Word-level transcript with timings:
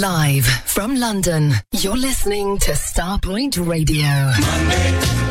Live 0.00 0.46
from 0.64 0.94
London, 0.96 1.54
you're 1.72 1.96
listening 1.96 2.58
to 2.58 2.72
Starpoint 2.72 3.56
Radio. 3.66 4.32
Tuesday. 4.36 5.27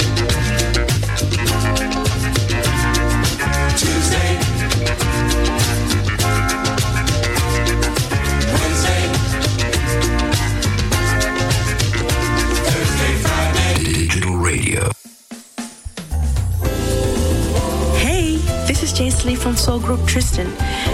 Soul 19.68 19.80
Group 19.82 20.08
Tristan, 20.08 20.48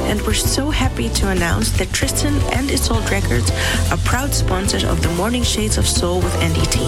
and 0.10 0.20
we're 0.24 0.34
so 0.34 0.72
happy 0.72 1.08
to 1.08 1.30
announce 1.30 1.70
that 1.78 1.94
Tristan 1.94 2.34
and 2.54 2.72
Isolde 2.72 3.08
Records 3.12 3.52
are 3.92 3.98
proud 3.98 4.34
sponsors 4.34 4.84
of 4.84 5.04
the 5.04 5.10
Morning 5.10 5.44
Shades 5.44 5.78
of 5.78 5.88
Soul 5.88 6.22
with 6.22 6.34
Andy 6.42 6.66
T. 6.66 6.80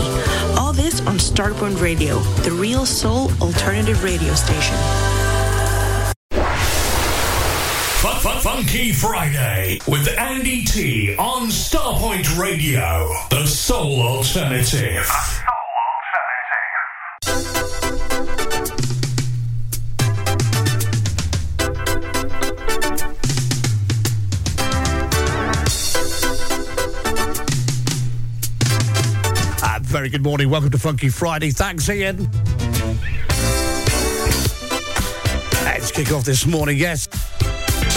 All 0.58 0.74
this 0.74 1.02
on 1.02 1.20
Starpoint 1.20 1.80
Radio, 1.80 2.18
the 2.42 2.52
real 2.54 2.88
soul 2.88 3.30
alternative 3.40 4.04
radio 4.04 4.34
station. 4.34 4.76
Fun, 8.02 8.20
fun, 8.20 8.42
Funky 8.42 8.92
Friday 8.92 9.78
with 9.88 10.08
Andy 10.18 10.66
T 10.66 11.16
on 11.18 11.50
Starpoint 11.50 12.36
Radio, 12.36 13.08
the 13.30 13.46
soul 13.46 14.02
alternative. 14.02 15.08
Very 30.06 30.12
good 30.12 30.24
morning. 30.24 30.52
Welcome 30.52 30.70
to 30.70 30.78
Funky 30.78 31.10
Friday. 31.10 31.50
Thanks, 31.50 31.90
Ian. 31.90 32.30
Let's 35.64 35.90
kick 35.90 36.12
off 36.12 36.24
this 36.24 36.46
morning. 36.46 36.78
Yes. 36.78 37.08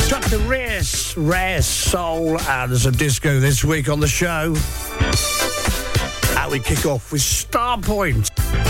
Such 0.08 0.24
the 0.30 0.38
rare, 0.48 0.80
rare 1.18 1.60
soul 1.60 2.40
and 2.40 2.72
a 2.72 2.90
disco 2.92 3.40
this 3.40 3.62
week 3.62 3.90
on 3.90 4.00
the 4.00 4.08
show. 4.08 4.56
And 6.40 6.50
we 6.50 6.60
kick 6.60 6.86
off 6.86 7.12
with 7.12 7.20
Starpoint. 7.20 8.67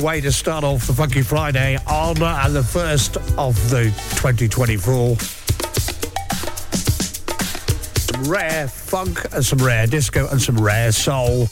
Way 0.00 0.20
to 0.20 0.32
start 0.32 0.64
off 0.64 0.86
the 0.86 0.92
Funky 0.92 1.22
Friday 1.22 1.78
on 1.86 2.20
uh, 2.22 2.48
the 2.48 2.62
first 2.62 3.16
of 3.38 3.54
the 3.70 3.84
2024. 4.16 5.16
Some 7.96 8.30
rare 8.30 8.68
funk 8.68 9.24
and 9.32 9.44
some 9.44 9.58
rare 9.58 9.86
disco 9.86 10.28
and 10.28 10.40
some 10.40 10.60
rare 10.60 10.92
soul. 10.92 11.48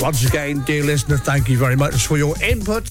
Once 0.00 0.26
again, 0.26 0.62
dear 0.64 0.82
listener, 0.82 1.16
thank 1.16 1.48
you 1.48 1.56
very 1.56 1.76
much 1.76 2.06
for 2.06 2.18
your 2.18 2.34
input. 2.42 2.89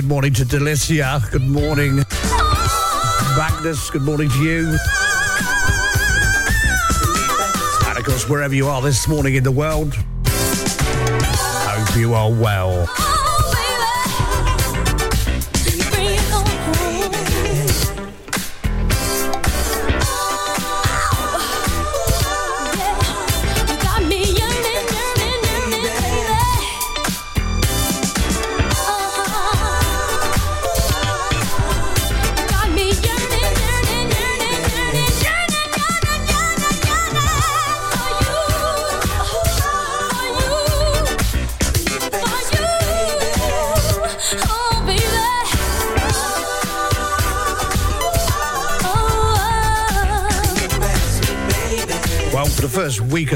good 0.00 0.08
morning 0.08 0.32
to 0.32 0.44
Delicia. 0.44 1.28
Good 1.32 1.42
morning, 1.42 1.96
Magnus. 3.36 3.90
Good 3.90 4.02
morning 4.02 4.28
to 4.28 4.38
you. 4.38 4.68
And 7.88 7.98
of 7.98 8.04
course, 8.04 8.28
wherever 8.28 8.54
you 8.54 8.68
are 8.68 8.80
this 8.80 9.08
morning 9.08 9.34
in 9.34 9.42
the 9.42 9.50
world, 9.50 9.96
hope 10.28 11.96
you 11.96 12.14
are 12.14 12.30
well. 12.30 12.86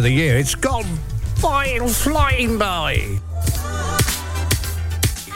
of 0.02 0.04
the 0.04 0.10
year. 0.10 0.36
It's 0.36 0.56
gone 0.56 0.98
flying, 1.36 1.86
flying 1.86 2.58
by. 2.58 3.18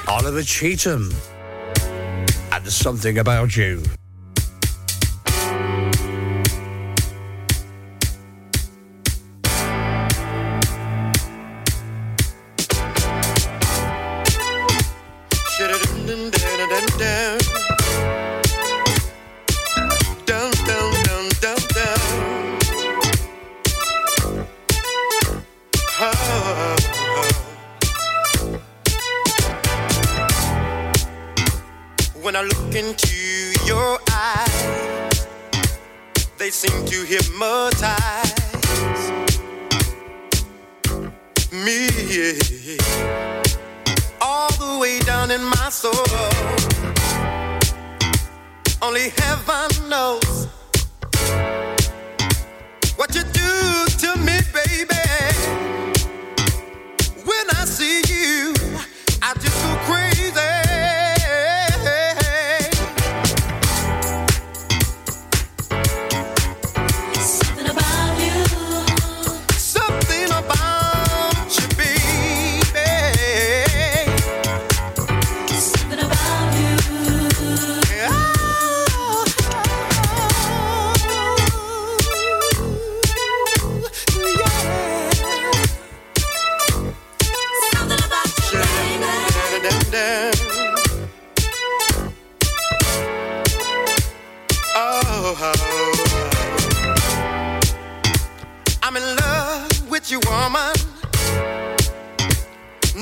Oliver 0.09 0.43
Cheatham 0.43 1.13
and 2.51 2.67
Something 2.67 3.19
About 3.19 3.57
You. 3.57 3.83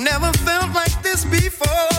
never 0.05 0.31
felt 0.45 0.71
like 0.73 1.01
this 1.01 1.25
before. 1.25 1.94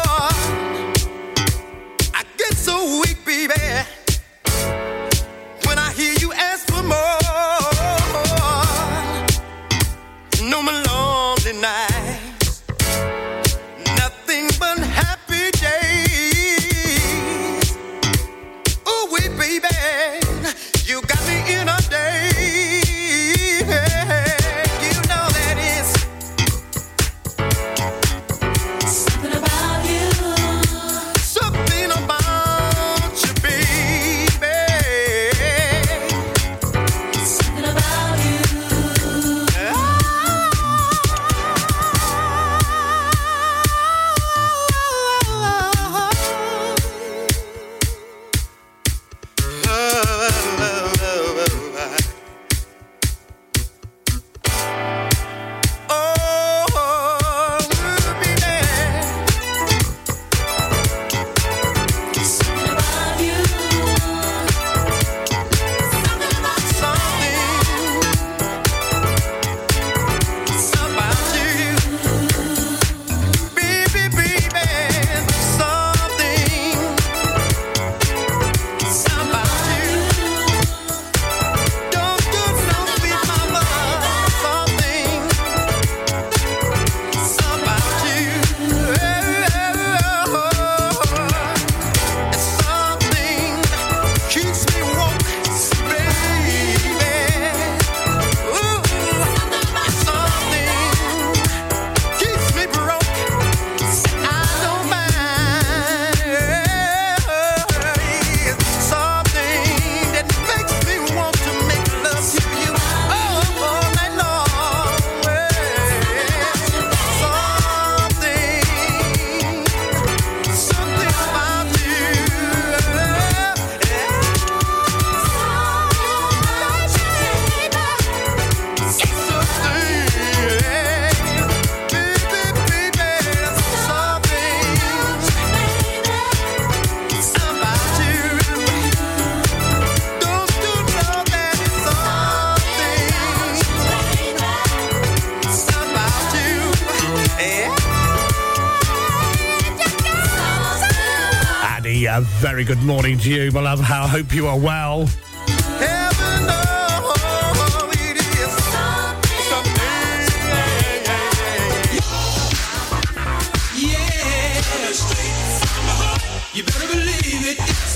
very 152.57 152.65
good 152.65 152.83
morning 152.85 153.19
to 153.19 153.29
you, 153.29 153.53
my 153.53 153.61
love. 153.61 153.81
I 153.81 154.09
hope 154.09 154.33
you 154.33 154.47
are 154.47 154.59
well. 154.59 155.05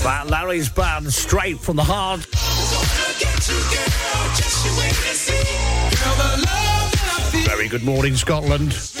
That 0.03 0.25
Larry's 0.29 0.69
band, 0.69 1.11
straight 1.11 1.59
from 1.59 1.77
the 1.77 1.83
heart. 1.83 2.19
Very 7.47 7.67
good 7.67 7.83
morning, 7.83 8.15
Scotland. 8.15 9.00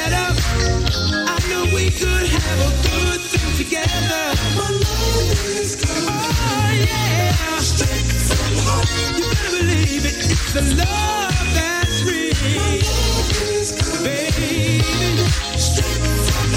I 0.00 1.70
we 1.74 1.90
could 1.90 2.26
have 2.26 2.60
a 2.60 2.72
good 2.88 3.20
thing 3.20 3.64
together. 3.64 4.24
My 4.56 4.70
love 4.70 5.44
is 5.58 5.76
oh, 5.86 6.70
yeah. 6.86 7.58
Straight 7.58 8.06
from. 8.28 8.86
You 9.18 9.24
better 9.28 9.50
believe 9.58 10.06
it. 10.06 10.16
It's 10.30 10.52
the 10.52 10.62
love 10.62 11.46
that's 11.54 12.02
real. 12.04 12.32
My 12.56 12.78
love 12.78 13.42
is. 13.42 13.72
Baby. 14.02 14.80
Straight 15.58 16.02
from. 16.28 16.48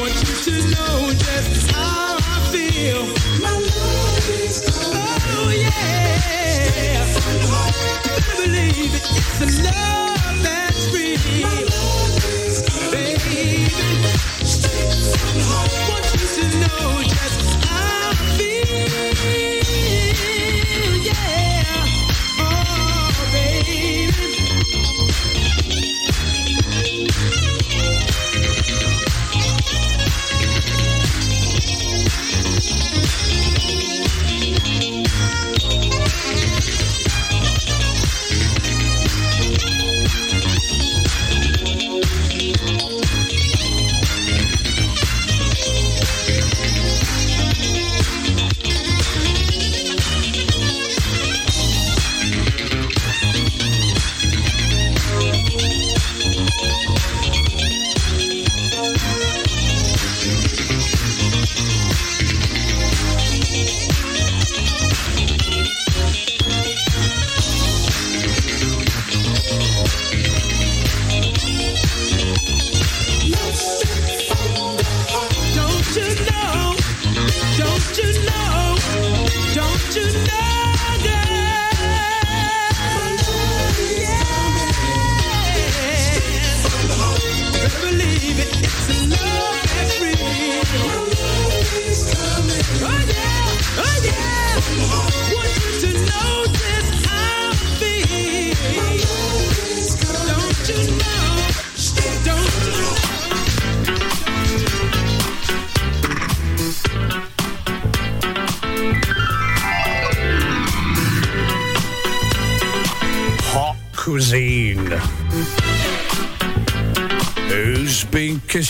Want 0.00 0.14
you 0.20 0.34
to 0.46 0.54
know 0.74 1.12
just 1.12 1.70
how 1.70 2.18
I 2.20 2.48
feel. 2.52 3.06
My 3.40 3.56
love 3.56 4.30
is. 4.30 4.62
Oh, 4.68 5.50
yeah. 5.50 6.52
Straight 6.60 7.08
from. 7.16 7.72
You 8.04 8.20
better 8.20 8.36
believe 8.42 8.94
it. 8.94 9.02
It's 9.16 9.38
the 9.38 9.62
love. 9.64 9.71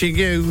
watching 0.02 0.16
you. 0.16 0.41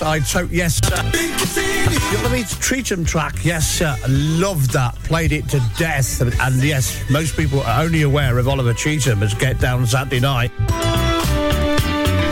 Side. 0.00 0.24
So, 0.24 0.48
yes, 0.50 0.76
sir. 0.76 0.96
You 0.96 2.22
know 2.22 2.30
I 2.30 2.32
mean? 2.32 2.44
Cheatham 2.62 3.04
track, 3.04 3.44
yes, 3.44 3.68
sir. 3.68 3.94
Love 4.08 4.72
that. 4.72 4.94
Played 5.04 5.32
it 5.32 5.46
to 5.50 5.60
death. 5.76 6.22
And, 6.22 6.32
and 6.40 6.64
yes, 6.64 7.04
most 7.10 7.36
people 7.36 7.60
are 7.60 7.82
only 7.82 8.00
aware 8.00 8.38
of 8.38 8.48
Oliver 8.48 8.72
Cheatham 8.72 9.22
as 9.22 9.34
Get 9.34 9.60
Down 9.60 9.86
Saturday 9.86 10.20
Night. 10.20 10.52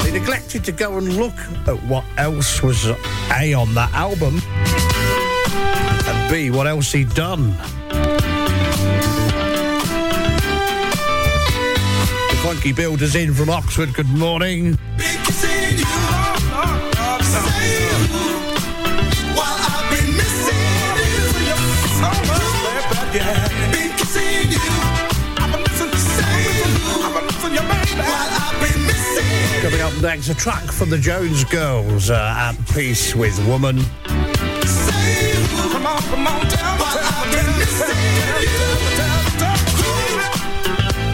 They 0.03 0.13
neglected 0.13 0.65
to 0.65 0.73
go 0.73 0.97
and 0.97 1.15
look 1.19 1.39
at 1.69 1.77
what 1.85 2.07
else 2.17 2.63
was 2.63 2.87
A 2.87 3.53
on 3.53 3.75
that 3.75 3.93
album 3.93 4.41
and 6.09 6.33
B, 6.33 6.51
what 6.51 6.67
else 6.67 6.91
he'd 6.91 7.13
done. 7.15 7.53
Funky 12.43 12.73
Builders 12.73 13.15
in 13.15 13.35
from 13.35 13.51
Oxford. 13.51 13.93
Good 13.93 14.09
morning. 14.09 14.78
Next, 30.01 30.29
a 30.29 30.35
track 30.35 30.63
from 30.71 30.91
the 30.91 30.99
Jones 30.99 31.43
Girls, 31.43 32.09
uh, 32.09 32.35
At 32.37 32.55
Peace 32.73 33.17
with 33.17 33.37
Woman. 33.49 33.79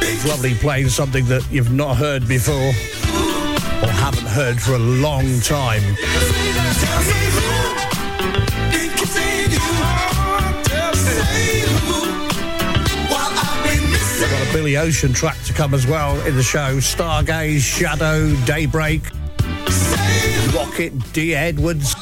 It's 0.02 0.26
lovely 0.26 0.54
playing 0.54 0.90
something 0.90 1.24
that 1.26 1.46
you've 1.50 1.72
not 1.72 1.96
heard 1.96 2.28
before 2.28 2.54
or 2.54 3.88
haven't 3.88 4.26
heard 4.26 4.60
for 4.60 4.74
a 4.74 4.78
long 4.78 5.40
time. 5.40 5.82
Billy 14.54 14.76
Ocean 14.76 15.12
track 15.12 15.36
to 15.46 15.52
come 15.52 15.74
as 15.74 15.84
well 15.84 16.14
in 16.28 16.36
the 16.36 16.42
show. 16.42 16.76
Stargaze, 16.76 17.58
Shadow, 17.58 18.36
Daybreak, 18.44 19.02
Rocket, 20.54 20.92
D. 21.12 21.34
Edwards, 21.34 21.96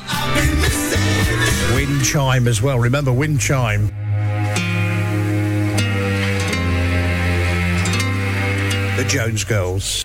Wind 1.74 2.04
Chime 2.04 2.46
as 2.46 2.60
well. 2.60 2.78
Remember 2.78 3.10
Wind 3.10 3.40
Chime. 3.40 3.86
The 8.98 9.04
Jones 9.08 9.44
Girls. 9.44 10.04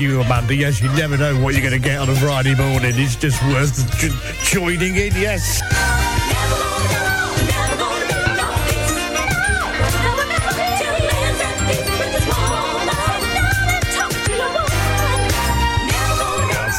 You, 0.00 0.20
Amanda. 0.20 0.54
Yes, 0.54 0.80
you 0.80 0.88
never 0.94 1.16
know 1.16 1.40
what 1.42 1.54
you're 1.54 1.68
going 1.68 1.80
to 1.80 1.88
get 1.88 1.98
on 1.98 2.08
a 2.08 2.14
Friday 2.16 2.54
morning. 2.54 2.92
It's 2.96 3.16
just 3.16 3.42
worth 3.44 3.98
j- 3.98 4.10
joining 4.44 4.96
in. 4.96 5.12
Yes. 5.14 5.60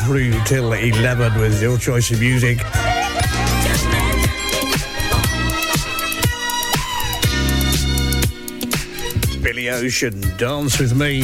Through 0.06 0.34
till 0.46 0.74
11 0.74 1.40
with 1.40 1.62
your 1.62 1.78
choice 1.78 2.12
of 2.12 2.20
music. 2.20 2.58
Billy 9.42 9.70
Ocean, 9.70 10.20
Dance 10.38 10.80
With 10.80 10.96
Me. 10.96 11.22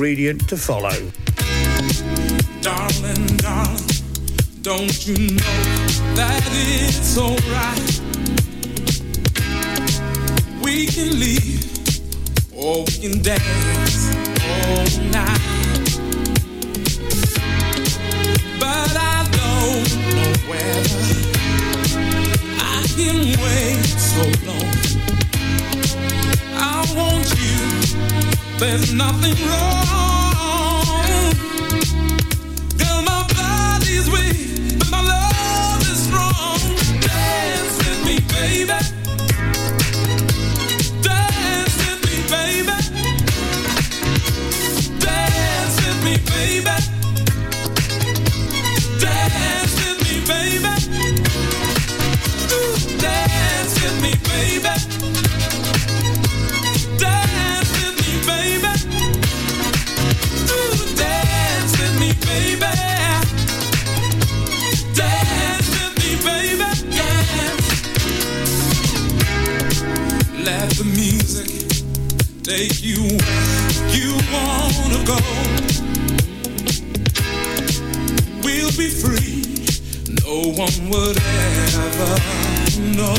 Ingredient 0.00 0.48
to 0.48 0.56
follow. 0.56 0.98
Darling, 2.62 3.26
darling, 3.36 3.84
don't 4.62 5.06
you 5.06 5.36
know 5.36 5.58
that 6.16 6.42
it's 6.54 7.18
alright? 7.18 8.00
We 10.62 10.86
can 10.86 11.20
leave 11.20 11.68
or 12.56 12.84
we 12.86 12.92
can 13.02 13.20
dance 13.20 14.08
all 14.40 14.86
night. 15.12 15.40
But 18.58 18.96
I 18.96 19.28
don't 19.36 19.90
know 20.16 20.32
whether 20.48 21.04
I 22.58 22.86
can 22.96 23.18
wait 23.38 23.84
so 23.84 24.46
long. 24.46 24.79
There's 28.60 28.92
nothing 28.92 29.34
wrong. 29.46 29.99
One 80.60 80.90
would 80.90 81.16
ever 81.16 82.12
know. 82.94 83.16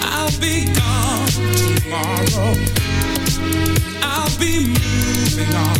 I'll 0.00 0.38
be 0.38 0.64
gone 0.78 1.26
tomorrow. 1.64 2.54
I'll 4.00 4.38
be 4.38 4.68
moving 4.68 5.52
on. 5.66 5.78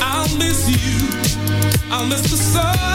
I'll 0.00 0.36
miss 0.38 0.60
you. 0.70 1.08
I'll 1.90 2.06
miss 2.06 2.22
the 2.30 2.36
sun. 2.36 2.91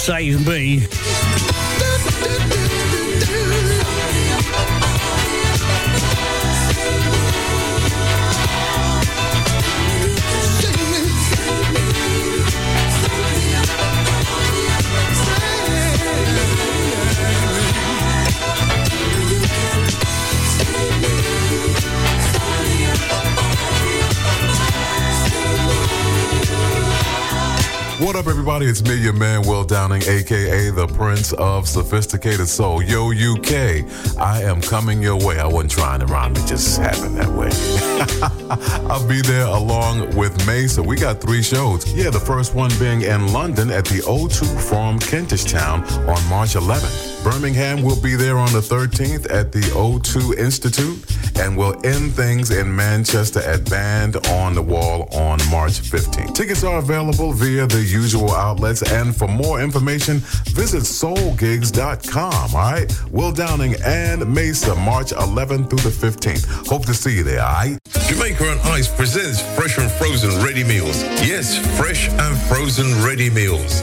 Save 0.00 0.46
Me. 0.46 0.69
The 30.80 30.94
Prince 30.94 31.34
of 31.34 31.68
Sophisticated 31.68 32.48
Soul. 32.48 32.82
Yo, 32.82 33.12
UK, 33.12 33.84
I 34.18 34.42
am 34.44 34.62
coming 34.62 35.02
your 35.02 35.16
way. 35.16 35.38
I 35.38 35.46
wasn't 35.46 35.72
trying 35.72 36.00
to 36.00 36.06
rhyme, 36.06 36.32
it 36.32 36.46
just 36.46 36.78
happened 36.78 37.18
that 37.18 37.28
way. 37.28 37.50
I'll 38.88 39.06
be 39.06 39.20
there 39.20 39.44
along 39.44 40.16
with 40.16 40.34
May, 40.46 40.68
we 40.82 40.96
got 40.96 41.20
three 41.20 41.42
shows. 41.42 41.92
Yeah, 41.92 42.08
the 42.08 42.20
first 42.20 42.54
one 42.54 42.70
being 42.78 43.02
in 43.02 43.30
London 43.30 43.70
at 43.70 43.84
the 43.84 43.98
O2 43.98 44.58
Forum, 44.70 44.98
Kentish 44.98 45.44
Town 45.44 45.84
on 46.08 46.26
March 46.30 46.54
11th. 46.54 47.22
Birmingham 47.22 47.82
will 47.82 48.00
be 48.00 48.14
there 48.14 48.38
on 48.38 48.50
the 48.52 48.60
13th 48.60 49.30
at 49.30 49.52
the 49.52 49.60
O2 49.76 50.38
Institute, 50.38 50.96
and 51.40 51.56
we'll 51.56 51.74
end 51.84 52.12
things 52.12 52.50
in 52.50 52.74
Manchester 52.74 53.40
at 53.40 53.68
Band 53.70 54.16
on 54.28 54.54
the 54.54 54.62
Wall 54.62 55.08
on 55.12 55.38
March 55.50 55.80
15th. 55.80 56.34
Tickets 56.34 56.62
are 56.62 56.78
available 56.78 57.32
via 57.32 57.66
the 57.66 57.82
usual 57.82 58.30
outlets, 58.32 58.82
and 58.92 59.16
for 59.16 59.26
more 59.26 59.60
information, 59.60 60.18
visit 60.52 60.82
soulgigs.com. 60.82 62.54
All 62.54 62.60
right? 62.60 62.92
Will 63.10 63.32
Downing 63.32 63.74
and 63.84 64.22
Maysa, 64.22 64.76
March 64.84 65.12
11th 65.12 65.70
through 65.70 65.90
the 65.90 65.96
15th. 66.06 66.68
Hope 66.68 66.84
to 66.86 66.94
see 66.94 67.16
you 67.16 67.24
there, 67.24 67.42
all 67.42 67.52
right? 67.52 67.78
Jamaica 68.08 68.50
on 68.50 68.58
Ice 68.72 68.88
presents 68.88 69.40
fresh 69.56 69.78
and 69.78 69.90
frozen 69.92 70.30
ready 70.44 70.64
meals. 70.64 71.02
Yes, 71.24 71.56
fresh 71.78 72.08
and 72.08 72.36
frozen 72.48 73.02
ready 73.04 73.30
meals. 73.30 73.82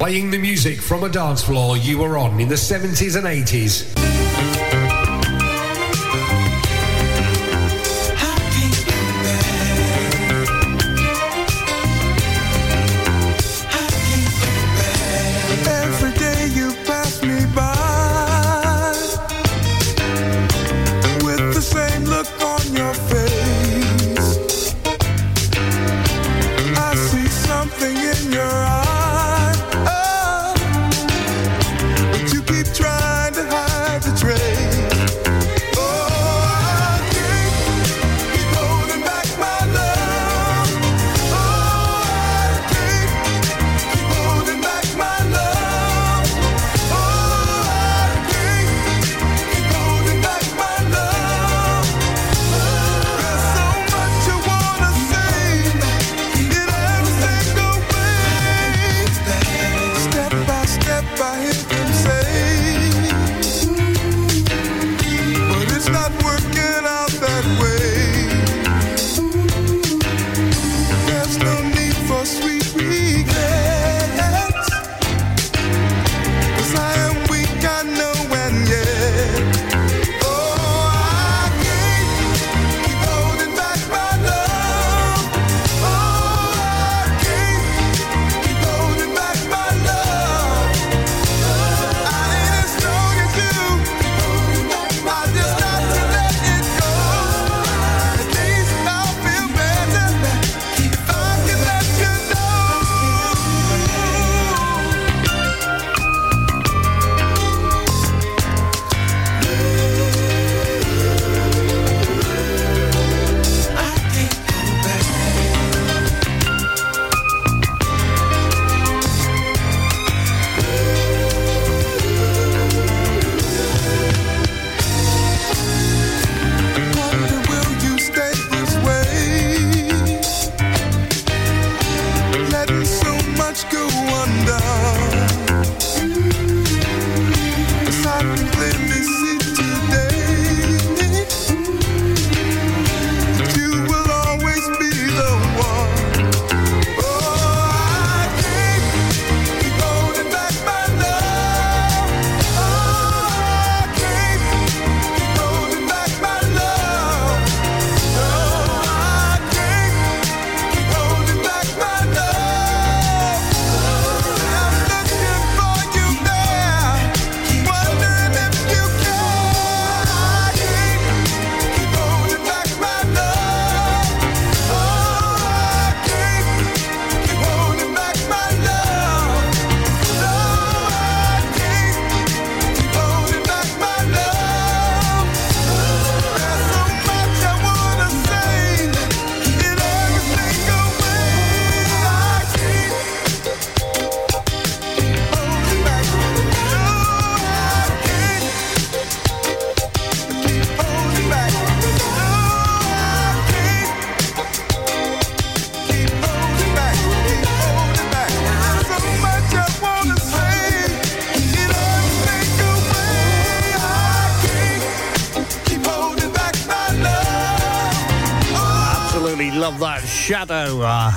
Playing 0.00 0.30
the 0.30 0.38
music 0.38 0.80
from 0.80 1.04
a 1.04 1.10
dance 1.10 1.42
floor 1.42 1.76
you 1.76 1.98
were 1.98 2.16
on 2.16 2.40
in 2.40 2.48
the 2.48 2.54
70s 2.54 3.16
and 3.16 3.26
80s. 3.26 4.29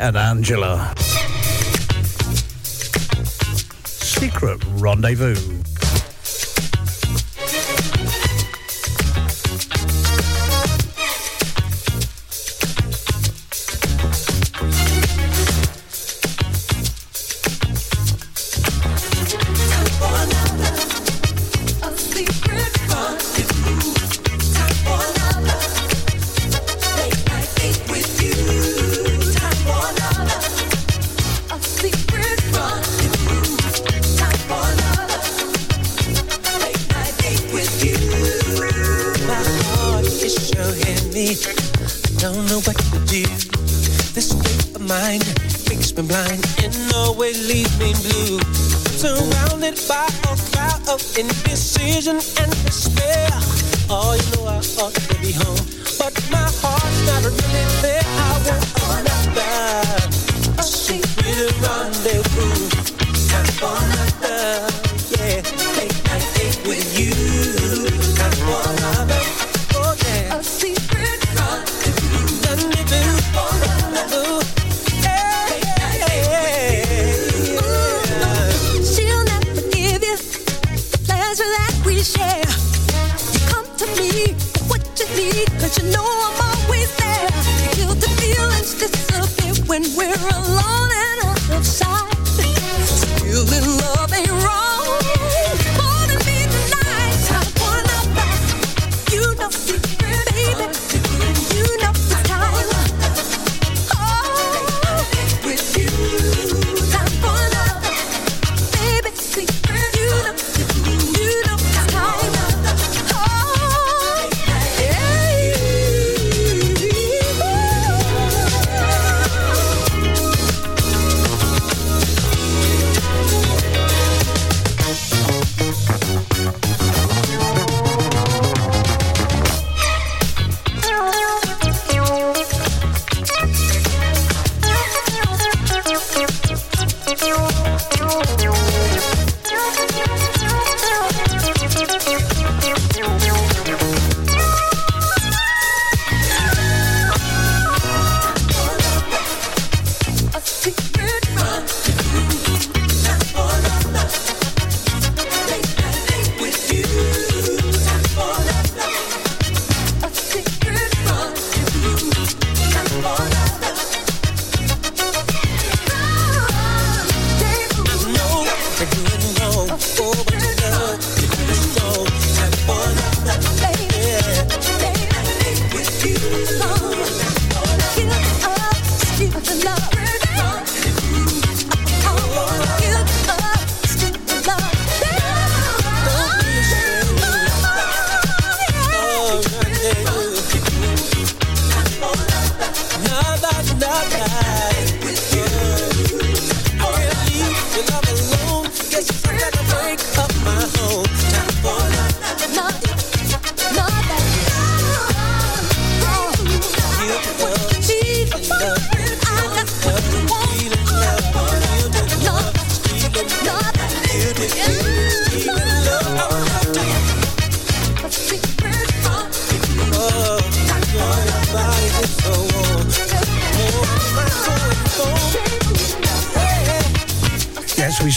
and 0.00 0.16
Angela. 0.16 0.94
Secret 3.84 4.64
Rendezvous. 4.76 5.59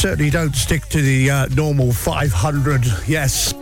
certainly 0.04 0.30
don't 0.30 0.54
stick 0.54 0.84
to 0.88 1.02
the 1.02 1.32
uh, 1.32 1.48
normal 1.56 1.94
500. 1.94 2.84
Yes. 3.08 3.54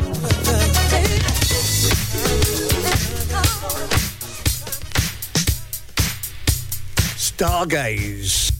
Stargaze. 7.15 8.50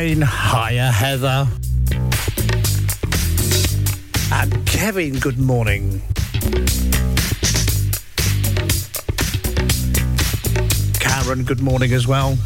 Jane. 0.00 0.22
Hiya, 0.22 0.90
Heather. 0.92 1.46
And 4.32 4.66
Kevin, 4.66 5.18
good 5.18 5.38
morning. 5.38 6.00
Karen, 11.00 11.44
good 11.44 11.60
morning 11.60 11.92
as 11.92 12.06
well. 12.06 12.38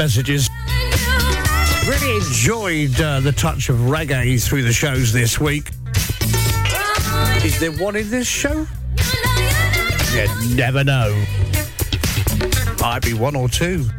messages. 0.00 0.48
Really 1.86 2.16
enjoyed 2.16 2.98
uh, 3.02 3.20
the 3.20 3.32
touch 3.32 3.68
of 3.68 3.76
reggae 3.76 4.42
through 4.42 4.62
the 4.62 4.72
shows 4.72 5.12
this 5.12 5.38
week. 5.38 5.72
Is 7.44 7.60
there 7.60 7.70
one 7.72 7.96
in 7.96 8.08
this 8.08 8.26
show? 8.26 8.66
You 10.14 10.54
never 10.56 10.84
know. 10.84 11.12
Might 12.80 13.02
be 13.02 13.12
one 13.12 13.36
or 13.36 13.50
two. 13.50 13.90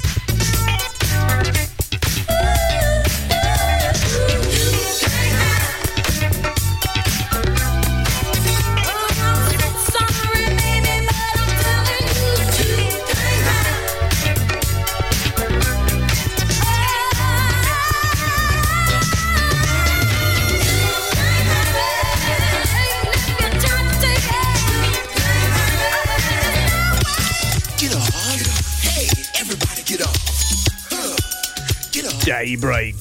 break. 32.56 33.01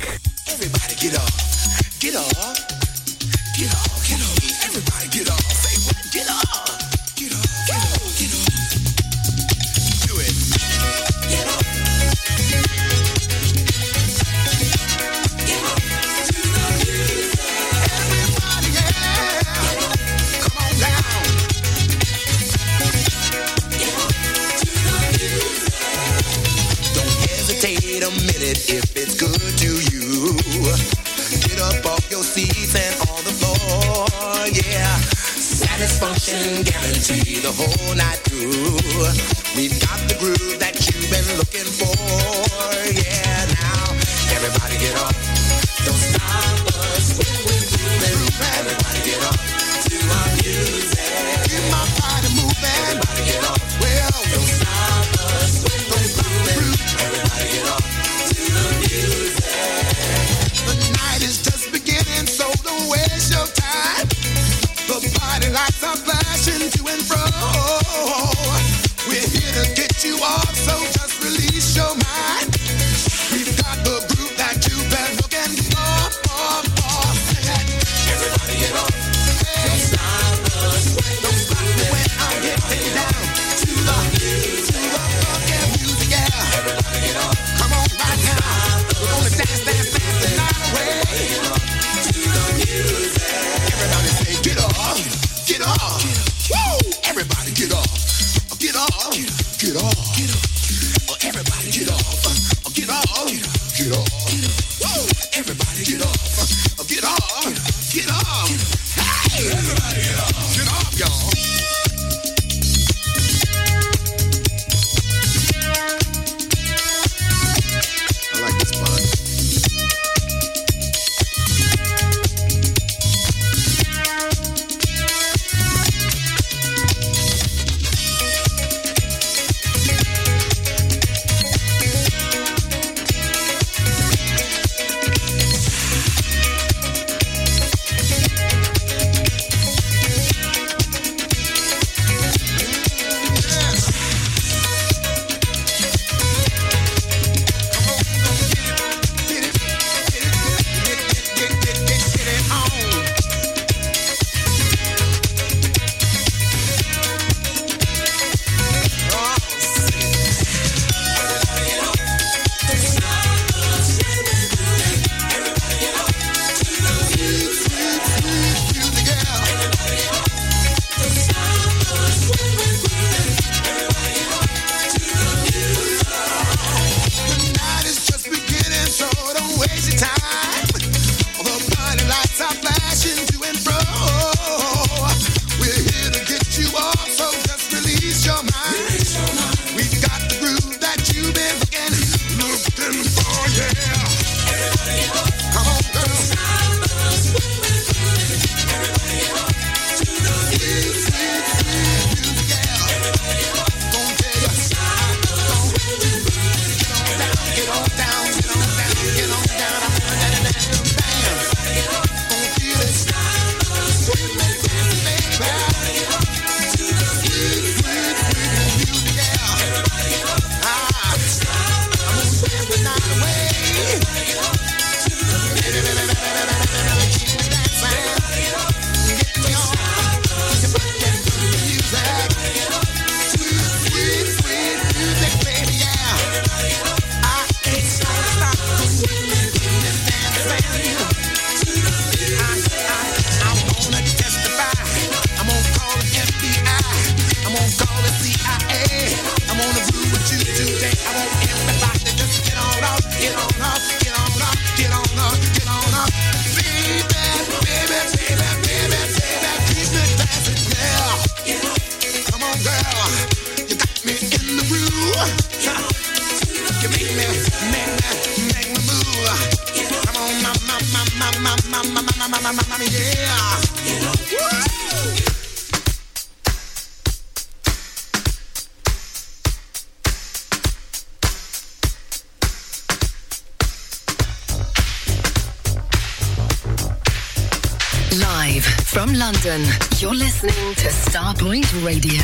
Point 291.40 291.72
Radio. 291.82 292.20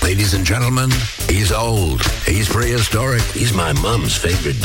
Ladies 0.00 0.34
and 0.34 0.46
gentlemen, 0.46 0.90
he's 1.28 1.50
old, 1.50 2.00
he's 2.24 2.48
prehistoric, 2.48 3.22
he's 3.22 3.52
my 3.52 3.72
mum's 3.72 4.16
favorite 4.16 4.62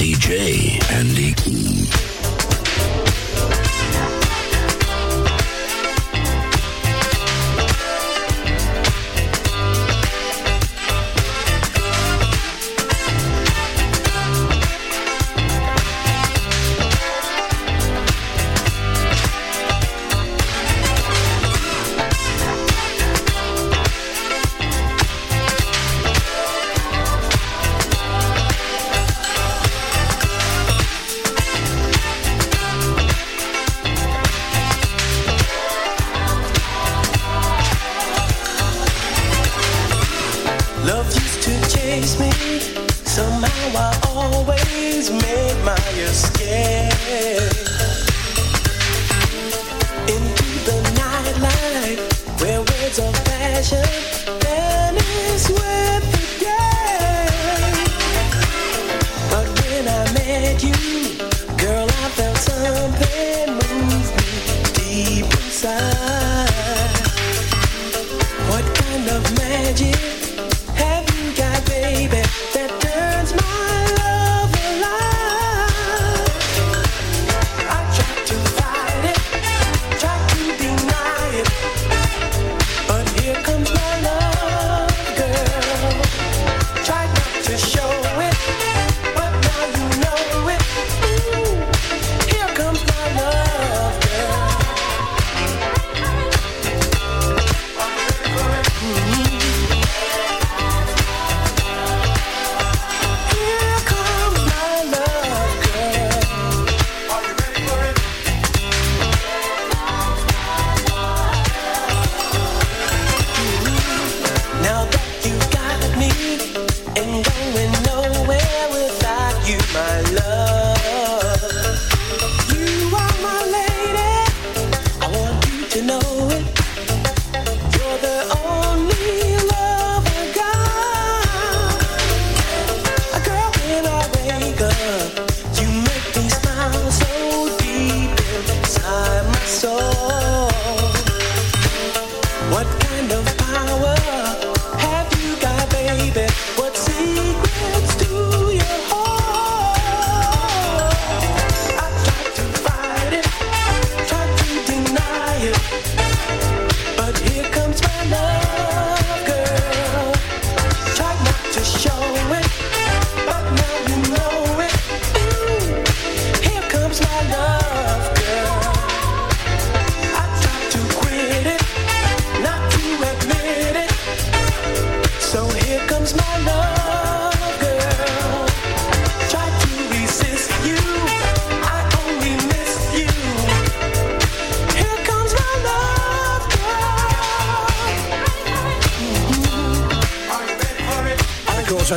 yeah. 47.12 47.51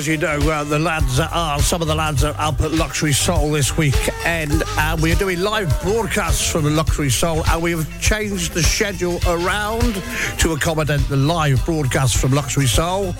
as 0.04 0.08
you 0.08 0.18
know, 0.18 0.38
uh, 0.50 0.62
the 0.64 0.78
lads 0.78 1.18
are 1.18 1.58
some 1.60 1.80
of 1.80 1.88
the 1.88 1.94
lads 1.94 2.24
are 2.24 2.34
up 2.36 2.60
at 2.60 2.72
Luxury 2.72 3.14
Soul 3.14 3.52
this 3.52 3.74
week, 3.78 3.96
and 4.26 4.62
we 5.00 5.10
are 5.10 5.14
doing 5.14 5.40
live 5.40 5.80
broadcasts 5.80 6.50
from 6.50 6.76
Luxury 6.76 7.08
Soul, 7.08 7.42
and 7.46 7.62
we 7.62 7.70
have 7.70 8.02
changed 8.02 8.52
the 8.52 8.62
schedule 8.62 9.18
around 9.26 9.94
to 10.40 10.52
accommodate 10.52 11.00
the 11.08 11.16
live 11.16 11.64
broadcast 11.64 12.18
from 12.18 12.32
Luxury 12.32 12.66
Soul. 12.66 13.14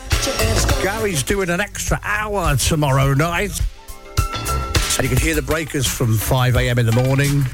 Gary's 0.82 1.22
doing 1.22 1.48
an 1.48 1.58
extra 1.58 1.98
hour 2.02 2.54
tomorrow 2.56 3.14
night, 3.14 3.52
so 3.52 5.02
you 5.02 5.08
can 5.08 5.16
hear 5.16 5.34
the 5.34 5.42
breakers 5.42 5.86
from 5.86 6.18
5 6.18 6.54
a.m. 6.56 6.78
in 6.78 6.84
the 6.84 6.92
morning. 6.92 7.44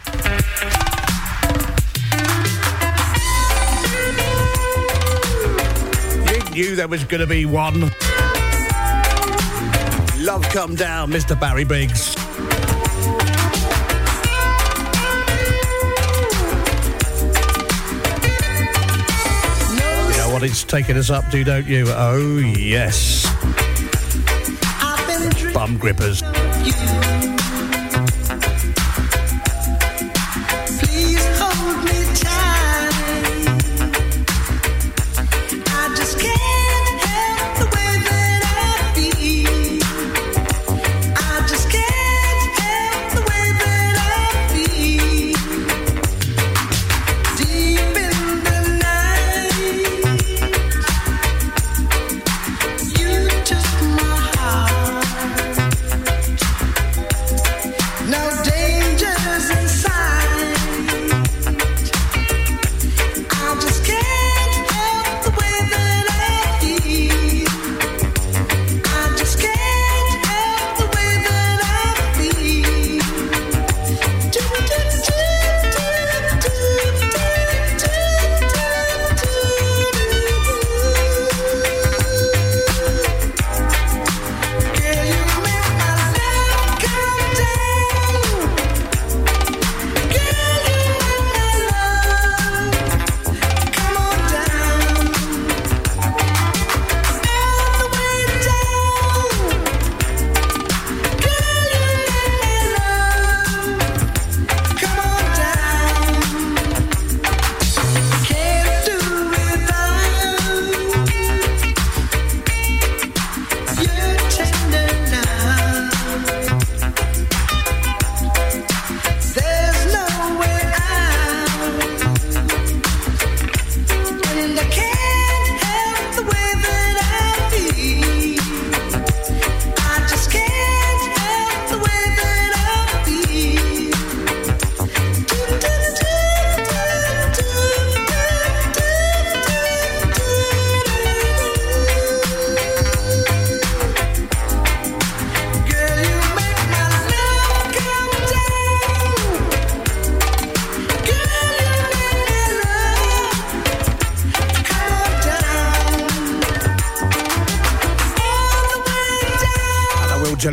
You 6.52 6.66
knew 6.66 6.74
there 6.74 6.88
was 6.88 7.04
going 7.04 7.20
to 7.20 7.28
be 7.28 7.46
one. 7.46 7.92
Love 10.30 10.48
Come 10.50 10.76
Down, 10.76 11.10
Mr. 11.10 11.38
Barry 11.38 11.64
Biggs. 11.64 12.14
You 20.08 20.16
know 20.18 20.32
what 20.32 20.44
it's 20.44 20.62
taking 20.62 20.96
us 20.96 21.10
up 21.10 21.28
to, 21.32 21.42
don't 21.42 21.66
you? 21.66 21.86
Oh, 21.88 22.38
yes. 22.38 23.24
Bum 25.52 25.76
grippers. 25.78 26.22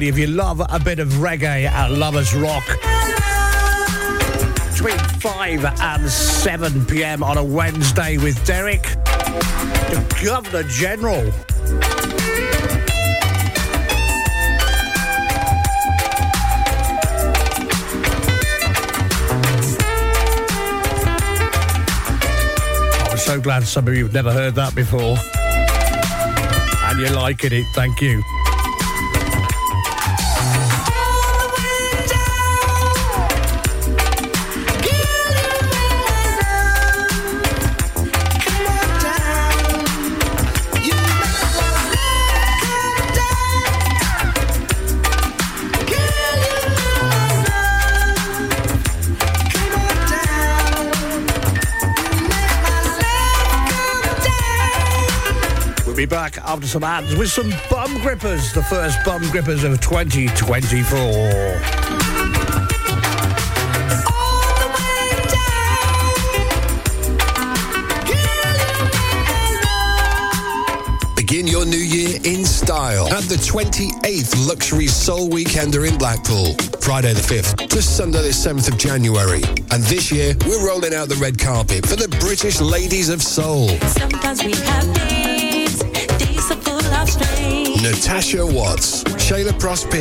If 0.08 0.18
you 0.18 0.28
love 0.28 0.62
a 0.70 0.80
bit 0.80 1.00
of 1.00 1.10
reggae 1.14 1.70
and 1.70 2.00
lovers 2.00 2.34
rock, 2.34 2.64
between 4.72 4.98
5 5.20 5.66
and 5.82 6.10
7 6.10 6.86
pm 6.86 7.24
on 7.24 7.38
a 7.38 7.44
Wednesday 7.44 8.18
with 8.18 8.44
Derek, 8.46 8.84
the 8.84 10.22
Governor 10.24 10.64
General. 10.70 11.32
I'm 23.12 23.18
so 23.18 23.42
glad 23.42 23.64
some 23.64 23.88
of 23.88 23.96
you 23.96 24.06
have 24.06 24.14
never 24.14 24.32
heard 24.32 24.56
that 24.56 24.74
before. 24.74 25.18
And 26.90 27.00
you're 27.00 27.12
liking 27.12 27.52
it, 27.52 27.66
thank 27.74 28.00
you. 28.00 28.24
After 56.58 56.68
some 56.68 56.84
ads 56.84 57.16
with 57.16 57.30
some 57.30 57.54
bum 57.70 58.02
grippers, 58.02 58.52
the 58.52 58.64
first 58.64 58.98
bum 59.06 59.22
grippers 59.30 59.64
of 59.64 59.80
2024. 59.80 60.88
Begin 71.16 71.46
your 71.46 71.64
new 71.64 71.78
year 71.78 72.18
in 72.24 72.44
style 72.44 73.08
at 73.10 73.22
the 73.26 73.36
28th 73.36 74.48
Luxury 74.48 74.88
Soul 74.88 75.30
Weekender 75.30 75.88
in 75.88 75.96
Blackpool. 76.00 76.56
Friday 76.82 77.14
the 77.14 77.22
5th 77.22 77.70
to 77.70 77.84
Sunday 77.84 78.24
the 78.24 78.30
7th 78.30 78.68
of 78.68 78.80
January. 78.80 79.44
And 79.70 79.84
this 79.84 80.12
year, 80.12 80.34
we're 80.48 80.66
rolling 80.66 80.96
out 80.96 81.08
the 81.08 81.18
red 81.22 81.38
carpet 81.38 81.86
for 81.86 81.98
the 81.98 82.08
British 82.20 82.60
Ladies 82.60 83.10
of 83.10 83.22
Soul. 83.22 83.70
Sometimes 83.82 84.44
we 84.44 84.54
have 84.54 85.17
Natasha 87.92 88.46
Watts, 88.46 89.02
Shayla 89.16 89.58
Prosper, 89.58 89.96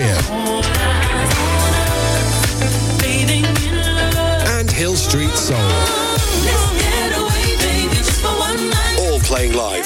Bathing 3.01 3.45
in 3.45 3.77
love. 4.13 4.49
and 4.59 4.69
Hill 4.69 4.97
Street 4.97 5.31
Soul. 5.31 5.57
Let's 5.57 6.67
get 6.83 7.17
away, 7.17 7.57
baby, 7.63 7.95
just 7.95 8.21
for 8.21 8.35
one 8.41 8.71
night. 8.71 8.99
All 9.03 9.21
playing 9.21 9.55
live 9.55 9.86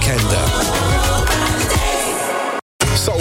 Soul 0.03 1.60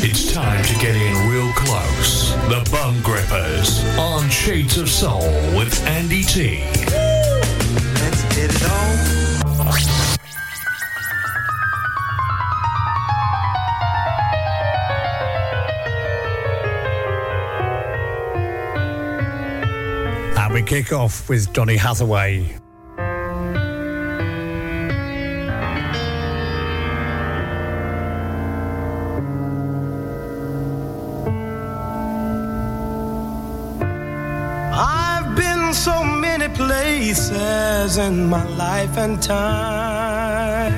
It's 0.00 0.32
time 0.32 0.64
to 0.64 0.74
get 0.78 0.94
in 0.94 1.28
real 1.28 1.52
close. 1.54 2.30
The 2.48 2.66
Bum 2.70 3.02
Grippers 3.02 3.84
on 3.98 4.30
Shades 4.30 4.78
of 4.78 4.88
Soul 4.88 5.28
with 5.56 5.84
Andy 5.86 6.22
T. 6.22 6.62
Let's 7.94 8.22
get 8.36 8.54
it 8.54 8.62
on. 8.62 9.18
And 20.38 20.54
we 20.54 20.62
kick 20.62 20.92
off 20.92 21.28
with 21.28 21.52
Donny 21.52 21.76
Hathaway. 21.76 22.56
Places 36.58 37.96
in 37.96 38.28
my 38.28 38.44
life 38.64 38.98
and 38.98 39.22
time. 39.22 40.72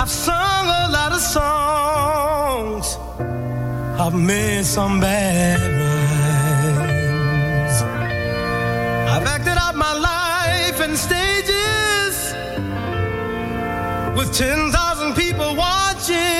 I've 0.00 0.10
sung 0.10 0.66
a 0.82 0.88
lot 0.96 1.12
of 1.12 1.20
songs. 1.20 2.86
I've 4.00 4.14
made 4.14 4.64
some 4.64 5.00
bad 5.00 5.60
rhymes. 5.80 7.76
I've 9.14 9.26
acted 9.36 9.58
out 9.64 9.76
my 9.76 9.92
life 9.92 10.80
in 10.80 10.96
stages 10.96 12.14
with 14.16 14.32
10,000 14.34 15.14
people 15.14 15.54
watching. 15.54 16.32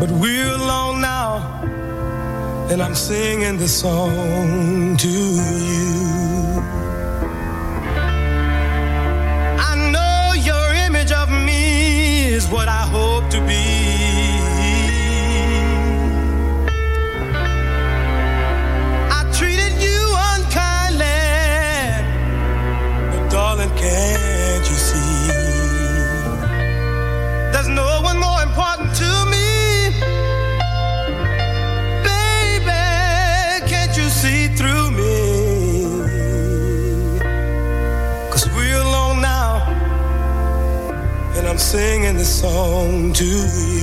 But 0.00 0.10
we're 0.10 0.54
alone 0.54 1.00
now, 1.02 1.59
and 2.70 2.80
I'm 2.80 2.94
singing 2.94 3.56
this 3.56 3.80
song 3.80 4.96
to 4.96 5.08
you. 5.08 6.62
I 9.58 9.90
know 9.90 10.34
your 10.34 10.74
image 10.86 11.10
of 11.10 11.30
me 11.30 12.28
is 12.28 12.46
what 12.48 12.68
I 12.68 12.82
hope 12.94 13.28
to 13.30 13.40
be. 13.40 13.66
I 19.18 19.20
treated 19.36 19.74
you 19.82 20.00
unkindly, 20.32 21.18
but 23.10 23.30
darling, 23.30 23.70
can't 23.76 24.29
singing 41.60 42.16
this 42.16 42.40
song 42.40 43.12
to. 43.12 43.24
You 43.24 43.79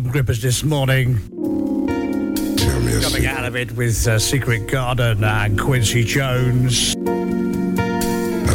Club 0.00 0.12
Grippers 0.12 0.40
this 0.40 0.62
morning. 0.64 1.18
Coming 3.02 3.26
out 3.26 3.44
of 3.44 3.54
it 3.54 3.72
with 3.72 4.06
uh, 4.08 4.18
Secret 4.18 4.66
Garden 4.66 5.22
and 5.22 5.60
Quincy 5.60 6.04
Jones. 6.04 6.96
I 6.96 7.00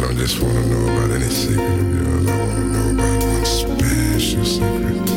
don't 0.00 0.16
just 0.16 0.42
want 0.42 0.54
to 0.54 0.66
know 0.66 0.84
about 0.92 1.10
any 1.12 1.26
secret 1.26 1.60
of 1.60 1.94
yours. 1.94 2.26
I 2.26 2.38
want 2.38 2.56
to 2.56 2.64
know 2.64 2.90
about 2.94 3.22
one 3.22 3.44
special 3.44 4.44
secret. 4.44 5.08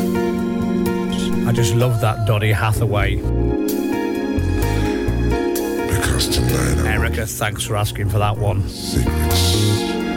I 1.48 1.52
just 1.52 1.74
love 1.74 2.00
that 2.00 2.26
Donny 2.28 2.52
Hathaway. 2.52 3.16
Because 5.88 6.28
tonight. 6.28 6.86
I 6.86 6.92
Erica, 6.92 7.26
thanks 7.26 7.64
for 7.64 7.74
asking 7.74 8.08
for 8.08 8.18
that 8.18 8.38
one. 8.38 8.68
Secrets. 8.68 10.09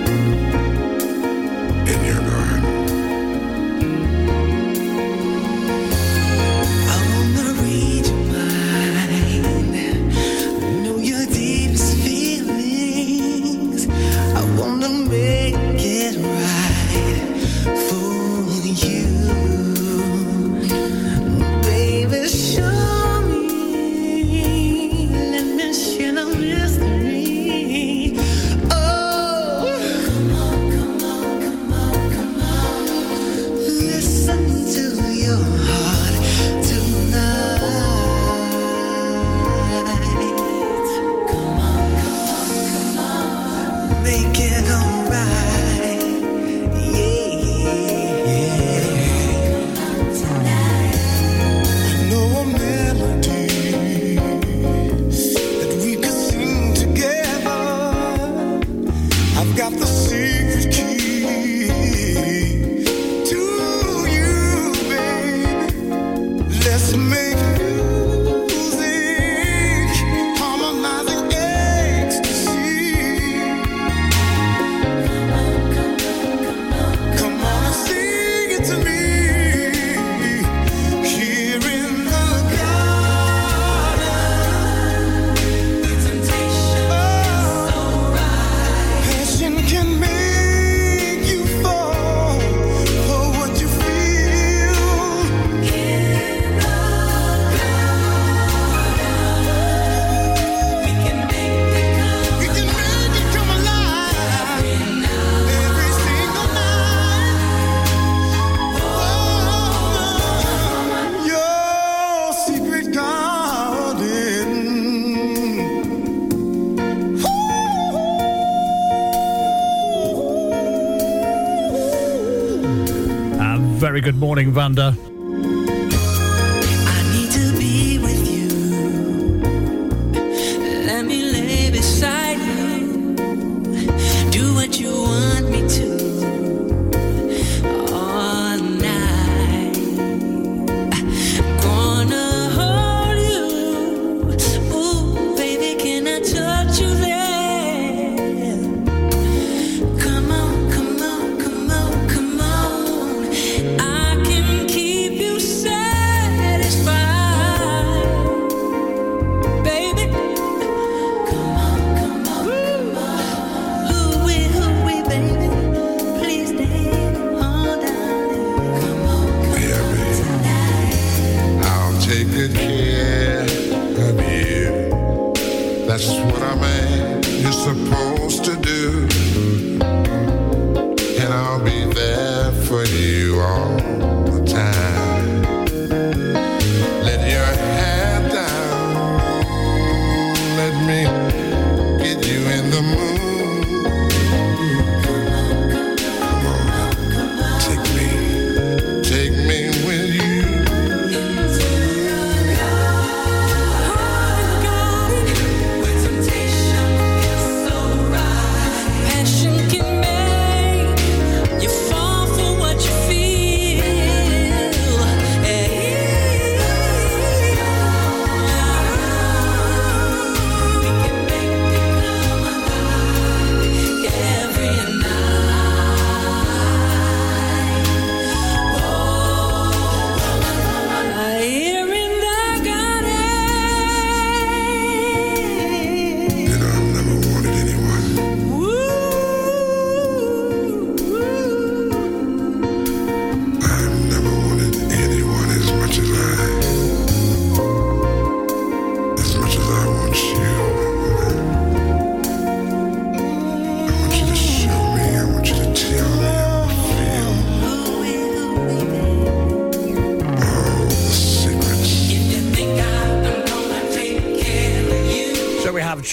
Very 123.84 124.00
good 124.00 124.16
morning, 124.16 124.54
Vanda. 124.54 124.96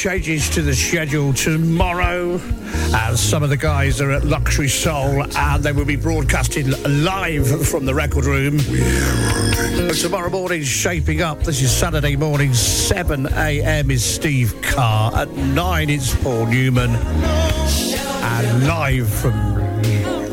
Changes 0.00 0.48
to 0.48 0.62
the 0.62 0.74
schedule 0.74 1.30
tomorrow. 1.34 2.40
As 2.94 3.20
some 3.20 3.42
of 3.42 3.50
the 3.50 3.56
guys 3.58 4.00
are 4.00 4.10
at 4.12 4.24
Luxury 4.24 4.66
Soul 4.66 5.22
and 5.36 5.62
they 5.62 5.72
will 5.72 5.84
be 5.84 5.96
broadcasting 5.96 6.70
live 7.04 7.68
from 7.68 7.84
the 7.84 7.94
record 7.94 8.24
room. 8.24 8.56
Tomorrow 9.90 10.30
morning's 10.30 10.66
shaping 10.66 11.20
up. 11.20 11.42
This 11.42 11.60
is 11.60 11.70
Saturday 11.70 12.16
morning, 12.16 12.54
7 12.54 13.26
a.m. 13.26 13.90
is 13.90 14.02
Steve 14.02 14.54
Carr. 14.62 15.14
At 15.14 15.28
9 15.32 15.90
it's 15.90 16.14
Paul 16.22 16.46
Newman. 16.46 16.92
And 16.94 18.66
live 18.66 19.06
from 19.06 19.54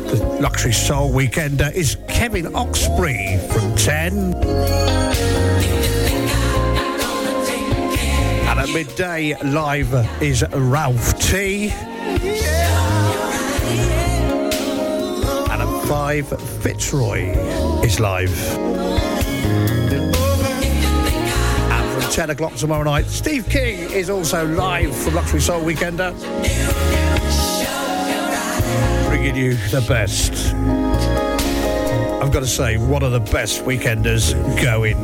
the 0.06 0.38
Luxury 0.40 0.72
Soul 0.72 1.12
Weekender 1.12 1.70
is 1.74 1.98
Kevin 2.08 2.46
Oxbury 2.54 3.38
from 3.52 3.76
10. 3.76 5.28
Midday, 8.72 9.34
live 9.42 10.22
is 10.22 10.44
Ralph 10.52 11.18
T. 11.18 11.70
And 11.70 12.02
at 15.62 15.84
5, 15.86 16.62
Fitzroy 16.62 17.30
is 17.82 17.98
live. 17.98 18.56
And 21.70 22.02
from 22.02 22.12
10 22.12 22.30
o'clock 22.30 22.54
tomorrow 22.56 22.84
night, 22.84 23.06
Steve 23.06 23.48
King 23.48 23.90
is 23.90 24.10
also 24.10 24.46
live 24.46 24.94
from 24.94 25.14
Luxury 25.14 25.40
Soul 25.40 25.62
Weekender. 25.62 26.12
Bringing 29.08 29.34
you 29.34 29.54
the 29.70 29.80
best. 29.88 30.54
I've 32.22 32.32
got 32.32 32.40
to 32.40 32.46
say, 32.46 32.76
one 32.76 33.02
of 33.02 33.12
the 33.12 33.20
best 33.20 33.64
weekenders 33.64 34.34
going. 34.62 34.98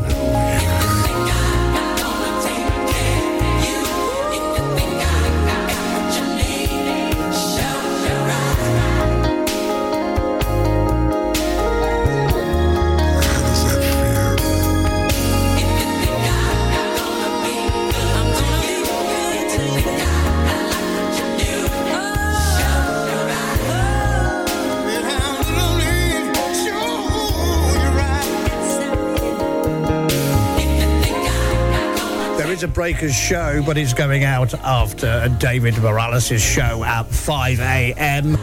A 32.65 32.69
Breakers 32.69 33.15
show, 33.15 33.63
but 33.67 33.77
it's 33.77 33.93
going 33.93 34.25
out 34.25 34.55
after 34.55 35.29
David 35.39 35.77
Morales' 35.79 36.41
show 36.41 36.83
at 36.83 37.07
5 37.07 37.61
a.m. 37.61 38.37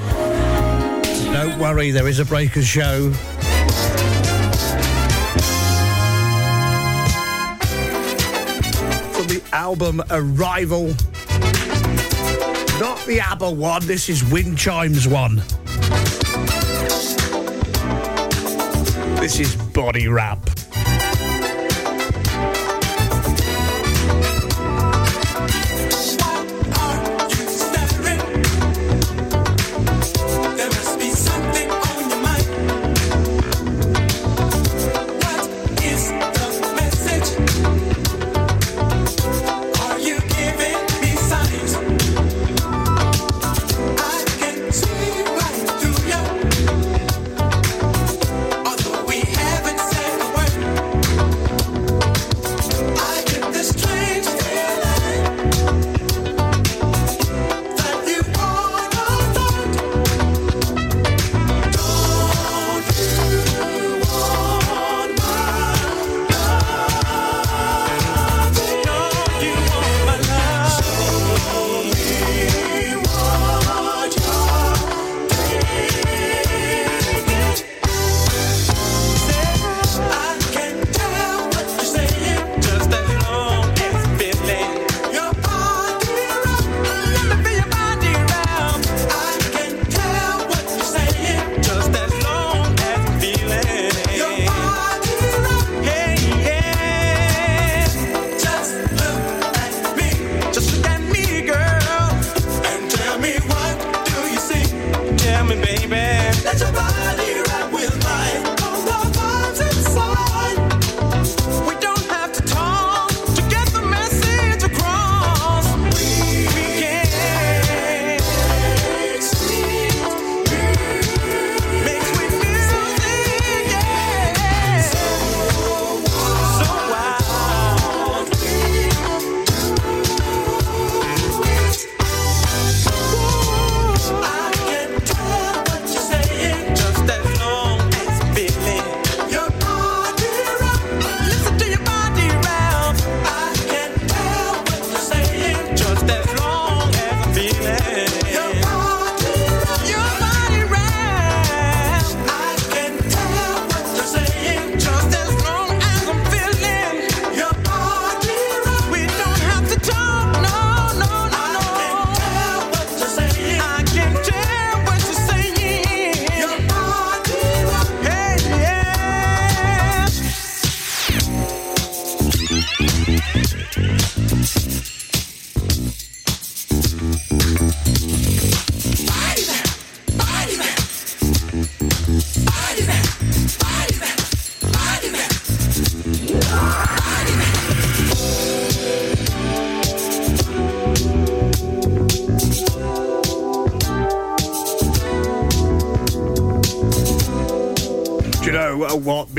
Don't 1.33 1.59
worry, 1.59 1.89
there 1.89 2.07
is 2.07 2.19
a 2.19 2.25
Breakers 2.25 2.67
show. 2.67 3.11
From 9.11 9.27
the 9.27 9.41
album 9.53 10.03
Arrival. 10.11 10.87
Not 12.79 13.03
the 13.07 13.21
ABBA 13.23 13.49
one, 13.49 13.87
this 13.87 14.07
is 14.07 14.23
Wind 14.23 14.57
Chimes 14.57 15.07
one. 15.07 15.37
This 19.19 19.39
is 19.39 19.55
Body 19.55 20.07
Rap. 20.07 20.60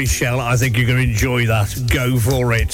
Michelle? 0.03 0.41
I 0.41 0.57
think 0.57 0.77
you're 0.77 0.89
going 0.89 0.99
to 0.99 1.09
enjoy 1.13 1.47
that. 1.47 1.73
Go 1.87 2.19
for 2.19 2.53
it. 2.55 2.73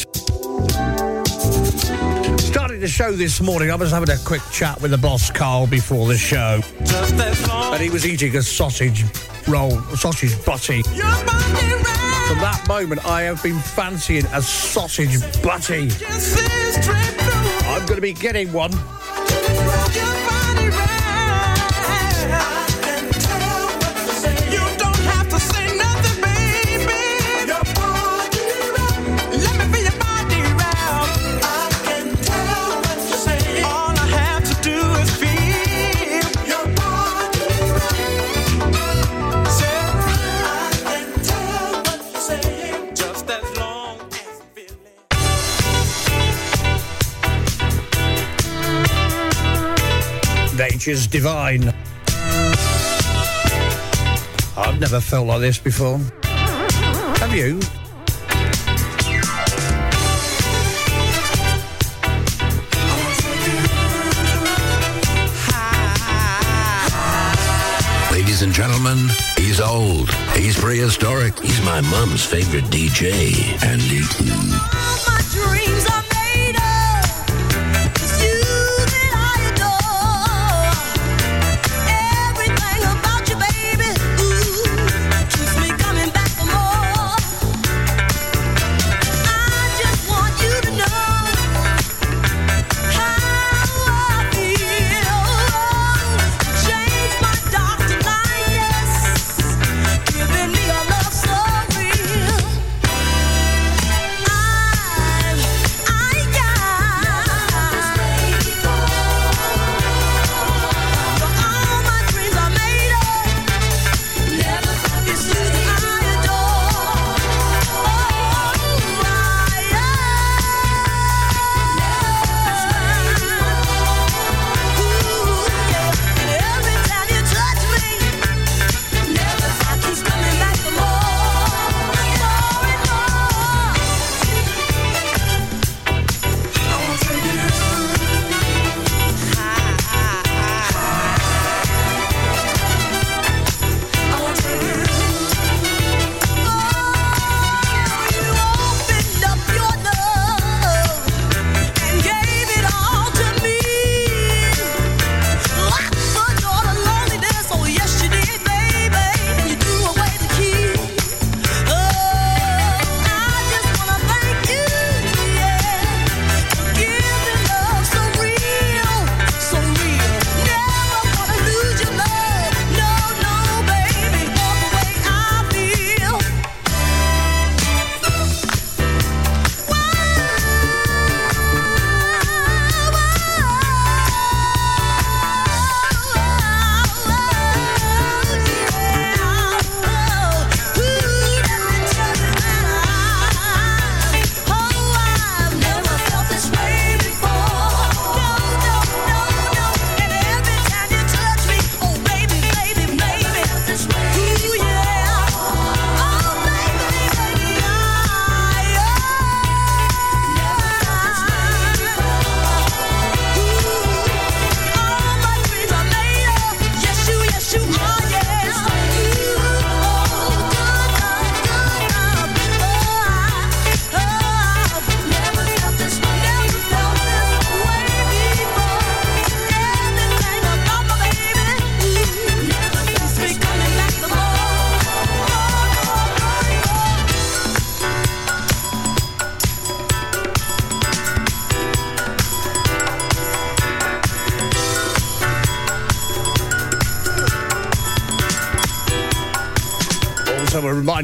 Starting 2.40 2.80
the 2.80 2.88
show 2.88 3.12
this 3.12 3.42
morning, 3.42 3.70
I 3.70 3.74
was 3.74 3.90
having 3.90 4.08
a 4.08 4.16
quick 4.24 4.40
chat 4.50 4.80
with 4.80 4.92
the 4.92 4.96
boss, 4.96 5.30
Carl, 5.30 5.66
before 5.66 6.08
the 6.08 6.16
show. 6.16 6.62
And 7.70 7.82
he 7.82 7.90
was 7.90 8.06
eating 8.06 8.34
a 8.36 8.42
sausage 8.42 9.04
roll, 9.46 9.78
a 9.78 9.96
sausage 9.98 10.42
butty. 10.46 10.80
From 10.82 12.38
that 12.38 12.64
moment, 12.66 13.04
I 13.04 13.24
have 13.24 13.42
been 13.42 13.58
fancying 13.58 14.24
a 14.32 14.40
sausage 14.40 15.20
butty. 15.42 15.90
I'm 17.68 17.84
going 17.84 17.96
to 17.96 18.00
be 18.00 18.14
getting 18.14 18.54
one. 18.54 18.72
Nature's 50.88 51.06
divine. 51.06 51.68
I've 54.56 54.80
never 54.80 55.00
felt 55.00 55.26
like 55.26 55.40
this 55.40 55.58
before. 55.58 55.98
Have 56.24 57.34
you? 57.34 57.60
Ladies 68.10 68.40
and 68.40 68.54
gentlemen, 68.54 69.10
he's 69.36 69.60
old. 69.60 70.10
He's 70.32 70.58
prehistoric. 70.58 71.38
He's 71.38 71.60
my 71.66 71.82
mom's 71.82 72.24
favorite 72.24 72.64
DJ, 72.64 73.62
Andy. 73.62 75.07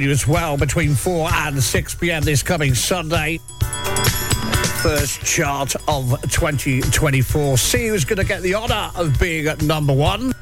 You 0.05 0.11
as 0.11 0.27
well, 0.27 0.57
between 0.57 0.95
4 0.95 1.31
and 1.33 1.63
6 1.63 1.95
p.m. 1.95 2.23
this 2.23 2.43
coming 2.43 2.75
Sunday, 2.75 3.39
first 4.83 5.25
chart 5.25 5.75
of 5.89 6.11
2024. 6.31 7.57
See 7.57 7.89
who's 7.89 8.05
going 8.05 8.19
to 8.19 8.25
get 8.25 8.43
the 8.43 8.55
honour 8.55 8.91
of 8.97 9.19
being 9.19 9.47
at 9.47 9.63
number 9.63 9.95
one. 9.95 10.33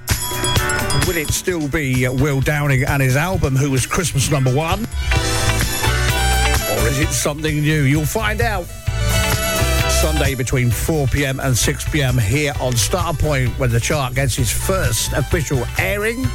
Will 1.06 1.16
it 1.16 1.30
still 1.30 1.68
be 1.68 2.08
Will 2.08 2.40
Downing 2.40 2.84
and 2.84 3.00
his 3.00 3.14
album, 3.14 3.54
who 3.54 3.70
was 3.70 3.86
Christmas 3.86 4.30
number 4.30 4.52
one? 4.52 4.80
Or 4.80 6.88
is 6.88 6.98
it 6.98 7.12
something 7.12 7.60
new? 7.60 7.82
You'll 7.82 8.04
find 8.04 8.40
out. 8.40 8.66
Sunday 10.00 10.34
between 10.34 10.70
4 10.70 11.06
p.m. 11.06 11.38
and 11.38 11.56
6 11.56 11.88
p.m. 11.90 12.18
here 12.18 12.52
on 12.60 12.72
Starpoint, 12.72 13.56
when 13.58 13.70
the 13.70 13.80
chart 13.80 14.14
gets 14.14 14.38
its 14.38 14.50
first 14.50 15.12
official 15.12 15.64
airing. 15.78 16.26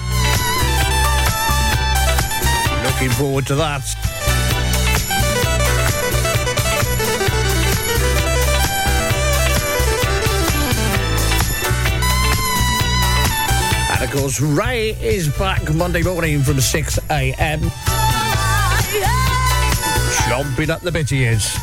Looking 2.99 3.11
forward 3.11 3.45
to 3.45 3.53
that. 3.53 3.83
And 13.91 14.03
of 14.03 14.19
course, 14.19 14.41
Ray 14.41 14.97
is 14.99 15.27
back 15.37 15.71
Monday 15.75 16.01
morning 16.01 16.41
from 16.41 16.59
6 16.59 16.99
a.m. 17.11 17.59
Jumping 20.27 20.71
up 20.71 20.81
the 20.81 20.91
bit 20.91 21.11
he 21.11 21.25
is. 21.25 21.55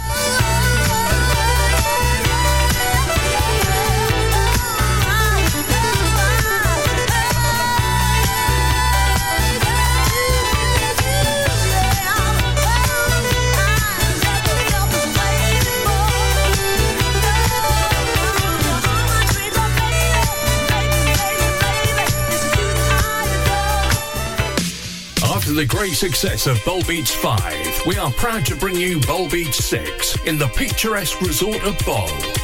The 25.54 25.64
great 25.64 25.92
success 25.92 26.48
of 26.48 26.62
Bowl 26.64 26.82
Beach 26.82 27.12
5, 27.12 27.86
we 27.86 27.96
are 27.96 28.10
proud 28.10 28.44
to 28.46 28.56
bring 28.56 28.74
you 28.74 28.98
Bowl 28.98 29.28
Beach 29.28 29.54
6 29.54 30.26
in 30.26 30.36
the 30.36 30.48
picturesque 30.48 31.20
resort 31.20 31.62
of 31.62 31.78
Bol. 31.86 32.43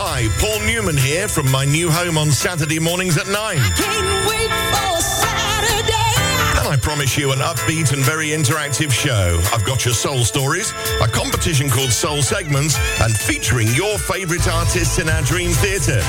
Hi, 0.00 0.28
Paul 0.38 0.64
Newman 0.64 0.96
here 0.96 1.26
from 1.26 1.50
my 1.50 1.64
new 1.64 1.90
home 1.90 2.16
on 2.18 2.30
Saturday 2.30 2.78
mornings 2.78 3.18
at 3.18 3.26
9. 3.26 3.34
can 3.34 4.28
we 4.30 4.46
for 4.70 5.02
saturday 5.02 6.14
And 6.54 6.68
I 6.68 6.78
promise 6.80 7.18
you 7.18 7.32
an 7.32 7.40
upbeat 7.40 7.92
and 7.92 8.00
very 8.04 8.28
interactive 8.28 8.92
show. 8.92 9.40
I've 9.52 9.64
got 9.64 9.84
your 9.84 9.94
soul 9.94 10.22
stories, 10.22 10.72
a 11.02 11.08
competition 11.08 11.68
called 11.68 11.90
Soul 11.90 12.22
Segments, 12.22 12.78
and 13.00 13.12
featuring 13.12 13.66
your 13.74 13.98
favourite 13.98 14.46
artists 14.46 15.00
in 15.00 15.08
our 15.08 15.22
Dream 15.22 15.50
Theatre. 15.50 16.00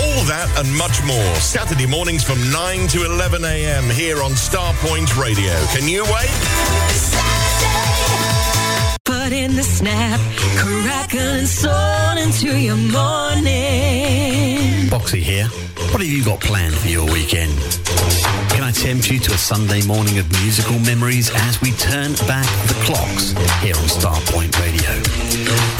All 0.00 0.24
that 0.24 0.48
and 0.56 0.74
much 0.78 1.04
more. 1.04 1.34
Saturday 1.36 1.84
mornings 1.84 2.24
from 2.24 2.40
9 2.50 2.88
to 2.96 3.04
11 3.04 3.44
a.m. 3.44 3.90
here 3.90 4.22
on 4.22 4.30
Starpoint 4.30 5.20
Radio. 5.20 5.52
Can 5.76 5.86
you 5.86 6.02
wait? 6.04 7.33
Put 9.24 9.32
in 9.32 9.56
the 9.56 9.62
snap, 9.62 10.20
crackling 10.58 11.46
soul 11.46 12.18
into 12.18 12.60
your 12.60 12.76
morning. 12.76 13.48
Boxy 14.92 15.22
here. 15.22 15.46
What 15.92 16.02
have 16.02 16.10
you 16.10 16.22
got 16.22 16.40
planned 16.40 16.74
for 16.74 16.88
your 16.88 17.10
weekend? 17.10 17.58
Can 18.50 18.62
I 18.62 18.70
tempt 18.70 19.10
you 19.10 19.18
to 19.20 19.32
a 19.32 19.38
Sunday 19.38 19.80
morning 19.86 20.18
of 20.18 20.30
musical 20.42 20.78
memories 20.80 21.30
as 21.32 21.58
we 21.62 21.70
turn 21.72 22.12
back 22.28 22.44
the 22.68 22.74
clocks 22.84 23.30
here 23.62 23.74
on 23.74 23.88
Starpoint 23.88 24.60
Radio? 24.60 24.92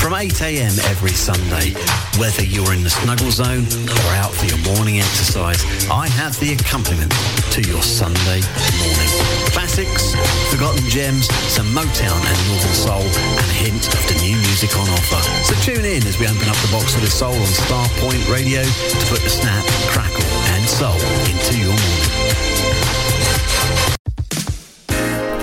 From 0.00 0.14
8am 0.14 0.80
every 0.88 1.12
Sunday, 1.12 1.74
whether 2.18 2.42
you're 2.42 2.72
in 2.72 2.82
the 2.82 2.88
snuggle 2.88 3.30
zone 3.30 3.66
or 3.68 4.14
out 4.16 4.32
for 4.32 4.46
your 4.46 4.74
morning 4.74 5.00
exercise, 5.00 5.62
I 5.90 6.08
have 6.08 6.40
the 6.40 6.54
accompaniment 6.54 7.12
to 7.52 7.60
your 7.60 7.82
Sunday 7.82 8.40
morning. 8.80 9.43
Classics, 9.54 10.14
forgotten 10.50 10.82
gems, 10.90 11.32
some 11.48 11.66
Motown 11.68 12.18
and 12.18 12.38
Northern 12.50 12.74
Soul, 12.74 13.02
and 13.02 13.38
a 13.38 13.54
hint 13.54 13.86
of 13.86 14.02
the 14.08 14.18
new 14.20 14.36
music 14.36 14.76
on 14.76 14.88
offer. 14.90 15.22
So 15.46 15.54
tune 15.62 15.84
in 15.84 16.04
as 16.06 16.18
we 16.18 16.26
open 16.26 16.48
up 16.48 16.56
the 16.56 16.72
box 16.72 16.96
of 16.96 17.00
the 17.00 17.10
soul 17.10 17.34
on 17.34 17.46
Starpoint 17.46 18.28
Radio 18.30 18.62
to 18.62 19.06
put 19.06 19.22
the 19.22 19.30
snap, 19.30 19.64
crackle, 19.88 20.26
and 20.58 20.68
soul 20.68 20.98
into 21.30 21.56
your 21.56 21.70
morning. 21.70 23.03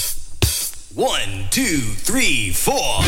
One, 0.96 1.46
two, 1.50 1.78
three, 1.78 2.50
four. 2.50 3.04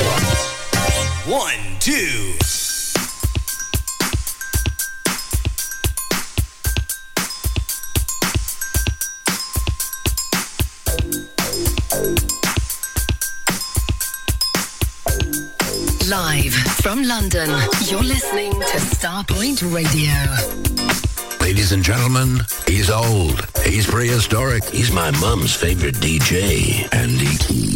One, 1.27 1.59
two. 1.81 2.35
From 16.83 17.03
London, 17.03 17.51
you're 17.87 18.03
listening 18.03 18.53
to 18.53 18.79
Starpoint 18.79 19.63
Radio. 19.75 20.13
Ladies 21.41 21.73
and 21.73 21.83
gentlemen, 21.83 22.41
he's 22.67 22.91
old. 22.91 23.47
He's 23.65 23.87
prehistoric. 23.87 24.65
He's 24.65 24.91
my 24.91 25.11
mum's 25.11 25.55
favorite 25.55 25.97
DJ, 25.97 26.89
Andy 26.95 27.70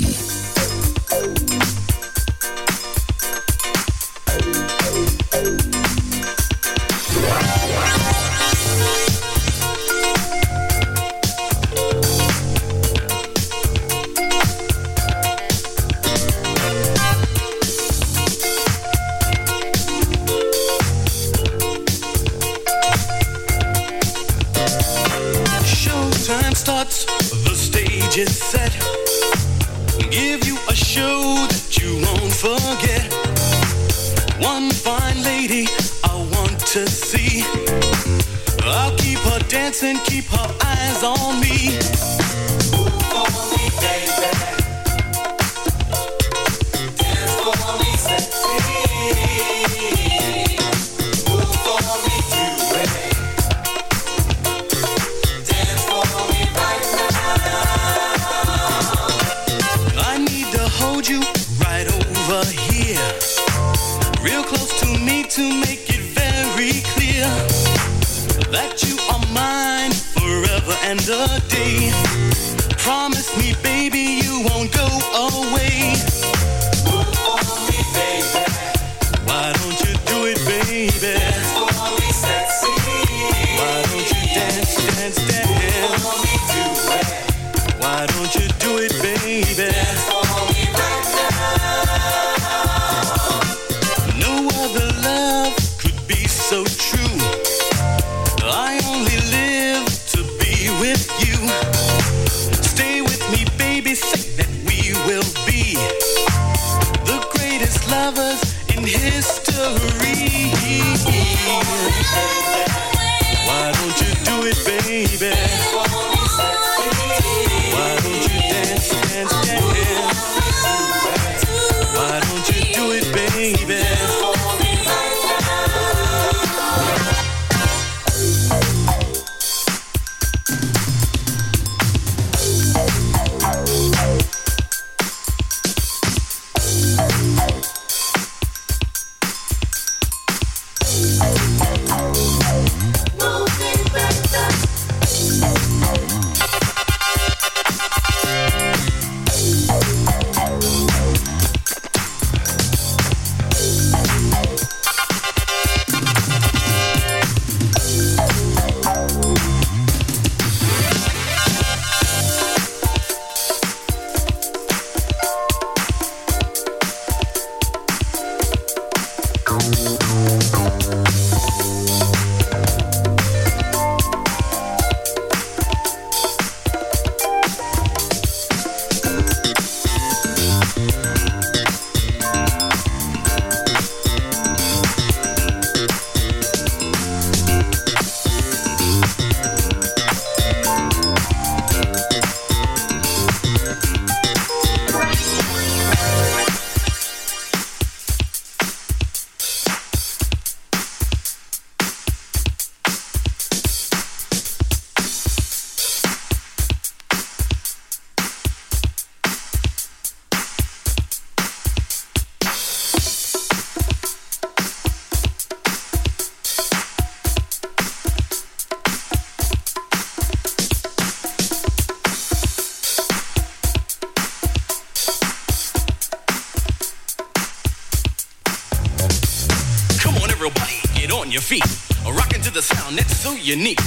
unique. 233.44 233.83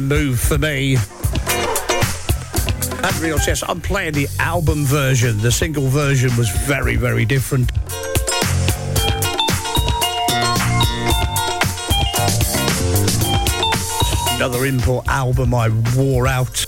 move 0.00 0.40
for 0.40 0.58
me. 0.58 0.96
And 3.04 3.18
Real 3.18 3.38
Chess, 3.38 3.62
I'm 3.66 3.80
playing 3.80 4.14
the 4.14 4.28
album 4.38 4.84
version. 4.84 5.38
The 5.38 5.50
single 5.50 5.88
version 5.88 6.34
was 6.36 6.48
very, 6.50 6.96
very 6.96 7.24
different. 7.24 7.70
Another 14.36 14.66
import 14.66 15.06
album 15.08 15.54
I 15.54 15.68
wore 15.96 16.26
out. 16.26 16.64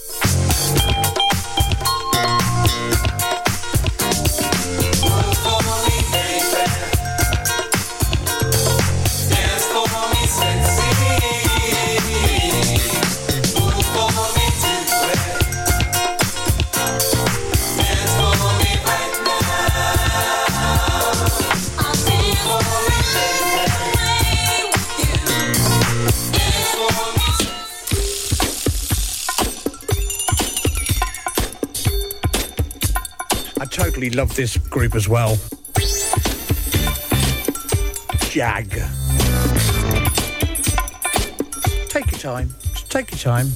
love 34.15 34.35
this 34.37 34.57
group 34.57 34.95
as 34.95 35.09
well. 35.09 35.37
Jag. 38.31 38.69
Take 41.89 42.11
your 42.11 42.21
time. 42.21 42.55
Just 42.73 42.91
take 42.91 43.11
your 43.11 43.19
time. 43.19 43.47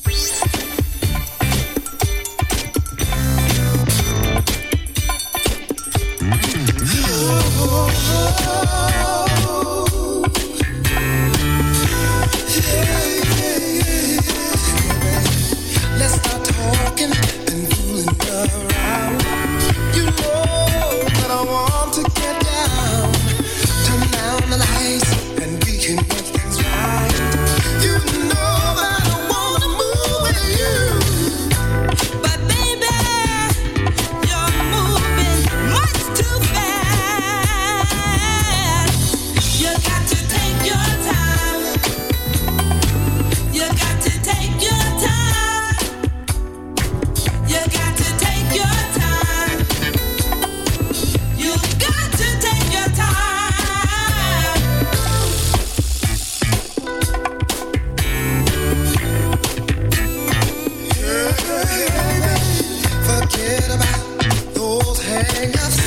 enough. 65.45 65.78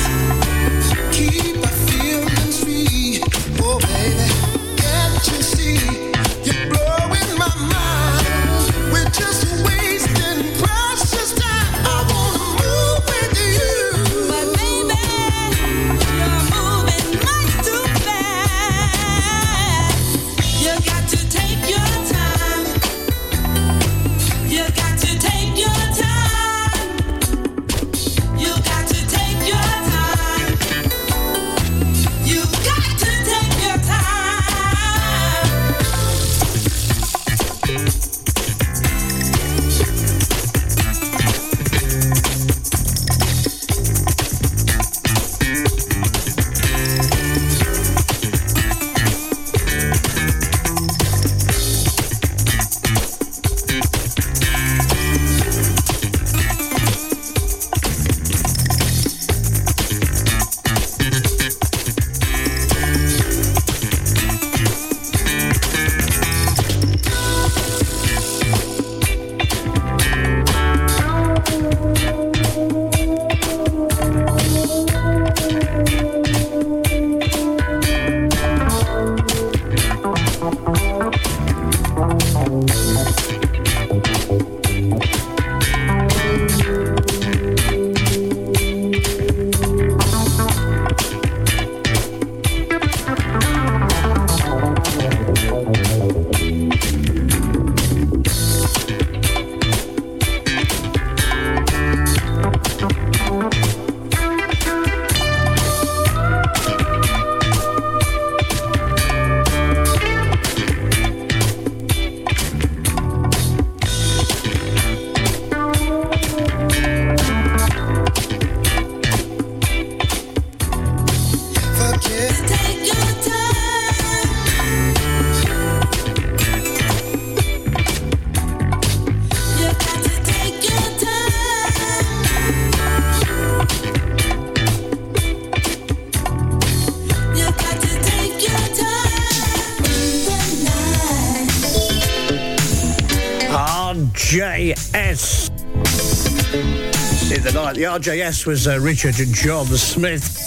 The 147.82 147.88
RJS 147.88 148.46
was 148.46 148.68
uh, 148.68 148.78
Richard 148.78 149.16
John 149.16 149.66
Smith. 149.66 150.41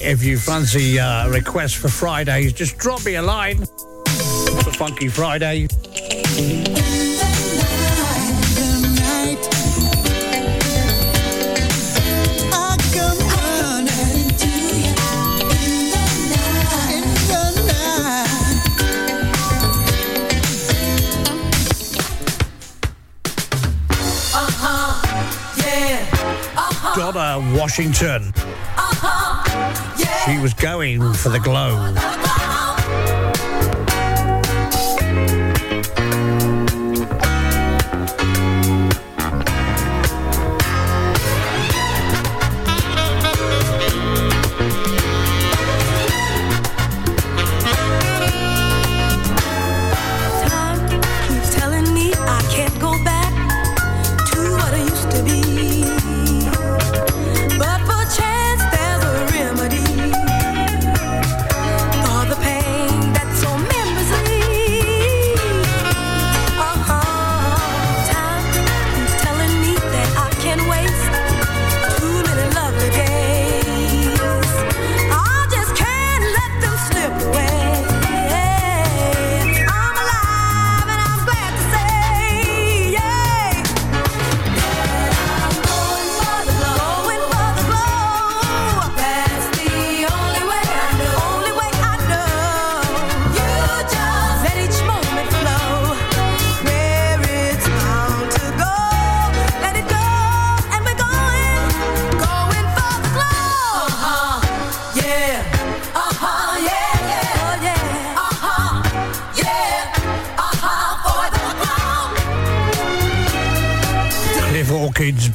if 0.00 0.24
you 0.24 0.38
fancy 0.38 0.98
uh, 0.98 1.28
requests 1.28 1.74
for 1.74 1.88
Fridays, 1.88 2.52
just 2.52 2.78
drop 2.78 3.04
me 3.04 3.16
a 3.16 3.22
line 3.22 3.58
for 3.58 4.72
Funky 4.72 5.08
Friday. 5.08 5.66
Uh-huh. 24.36 25.00
Uh-huh. 26.56 27.58
Washington. 27.58 28.43
She 30.24 30.38
was 30.38 30.54
going 30.54 31.12
for 31.12 31.28
the 31.28 31.38
glow. 31.38 32.23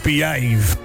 Behave. 0.09 0.78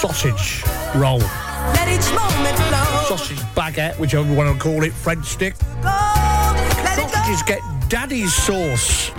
Sausage 0.00 0.64
roll? 0.94 1.18
Let 1.18 1.86
each 1.88 2.10
moment 2.14 2.56
flow. 2.56 3.04
Sausage 3.06 3.36
baguette, 3.54 3.98
whichever 3.98 4.26
you 4.26 4.34
want 4.34 4.50
to 4.50 4.58
call 4.58 4.82
it, 4.82 4.94
French 4.94 5.26
stick. 5.26 5.54
Sausages 6.96 7.42
get 7.42 7.60
Daddies 7.90 8.32
sauce. 8.32 9.10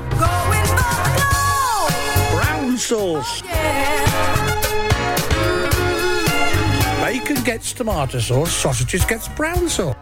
Brown 2.32 2.78
sauce. 2.80 3.44
Bacon 7.04 7.44
gets 7.44 7.74
tomato 7.74 8.18
sauce, 8.18 8.52
sausages 8.52 9.06
gets 9.06 9.28
brown 9.28 9.70
sauce. 9.70 9.96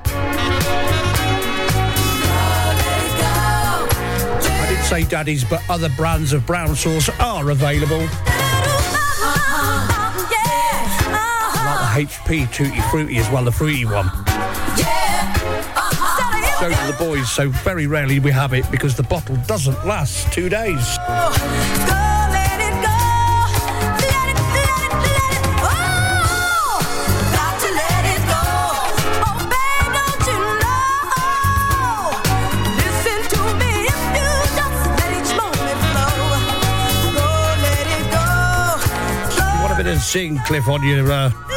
I 4.45 4.65
did 4.69 4.81
say 4.85 5.03
Daddies, 5.03 5.43
but 5.43 5.61
other 5.69 5.89
brands 5.97 6.31
of 6.31 6.45
brown 6.45 6.73
sauce 6.73 7.09
are 7.19 7.49
available. 7.49 8.07
HP 11.99 12.49
Tutti 12.53 12.79
Frutti 12.89 13.17
as 13.17 13.29
well, 13.29 13.43
the 13.43 13.51
fruity 13.51 13.83
one. 13.83 14.05
Yeah 14.77 15.33
So 16.61 16.69
do 16.69 16.75
the 16.87 16.95
boys, 16.97 17.29
so 17.29 17.49
very 17.49 17.87
rarely 17.87 18.19
we 18.19 18.31
have 18.31 18.53
it 18.53 18.63
because 18.71 18.95
the 18.95 19.03
bottle 19.03 19.35
doesn't 19.47 19.85
last 19.85 20.31
two 20.31 20.47
days. 20.47 20.97
A 39.69 39.83
bit 39.83 39.95
of 39.95 40.01
sing, 40.01 40.37
Cliff, 40.39 40.67
on 40.67 40.83
your 40.83 41.09
uh, 41.09 41.48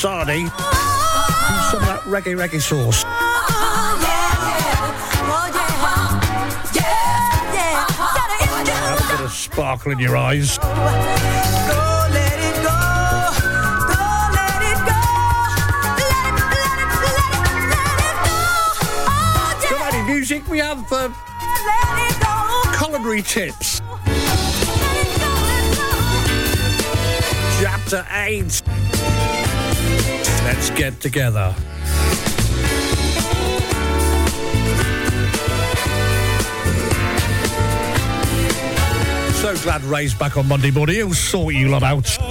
sarnie? 0.00 0.44
Use 0.44 0.50
some 1.70 1.82
of 1.82 1.88
that 1.88 2.00
reggae 2.06 2.34
reggae 2.34 2.58
sauce. 2.58 3.02
Have 8.72 8.98
a 8.98 9.12
bit 9.12 9.20
of 9.26 9.30
sparkle 9.30 9.92
in 9.92 9.98
your 9.98 10.16
eyes. 10.16 10.58
Music, 20.06 20.46
we 20.48 20.58
have 20.58 20.84
uh, 20.92 21.08
culinary 22.78 23.22
tips. 23.22 23.80
Chapter 27.60 28.06
8. 28.10 28.59
Let's 30.52 30.70
get 30.70 30.98
together. 30.98 31.54
So 39.34 39.56
glad 39.62 39.84
Ray's 39.84 40.12
back 40.12 40.36
on 40.36 40.48
Monday 40.48 40.72
morning. 40.72 40.96
He'll 40.96 41.14
sort 41.14 41.54
you 41.54 41.68
lot 41.68 41.84
out. 41.84 42.29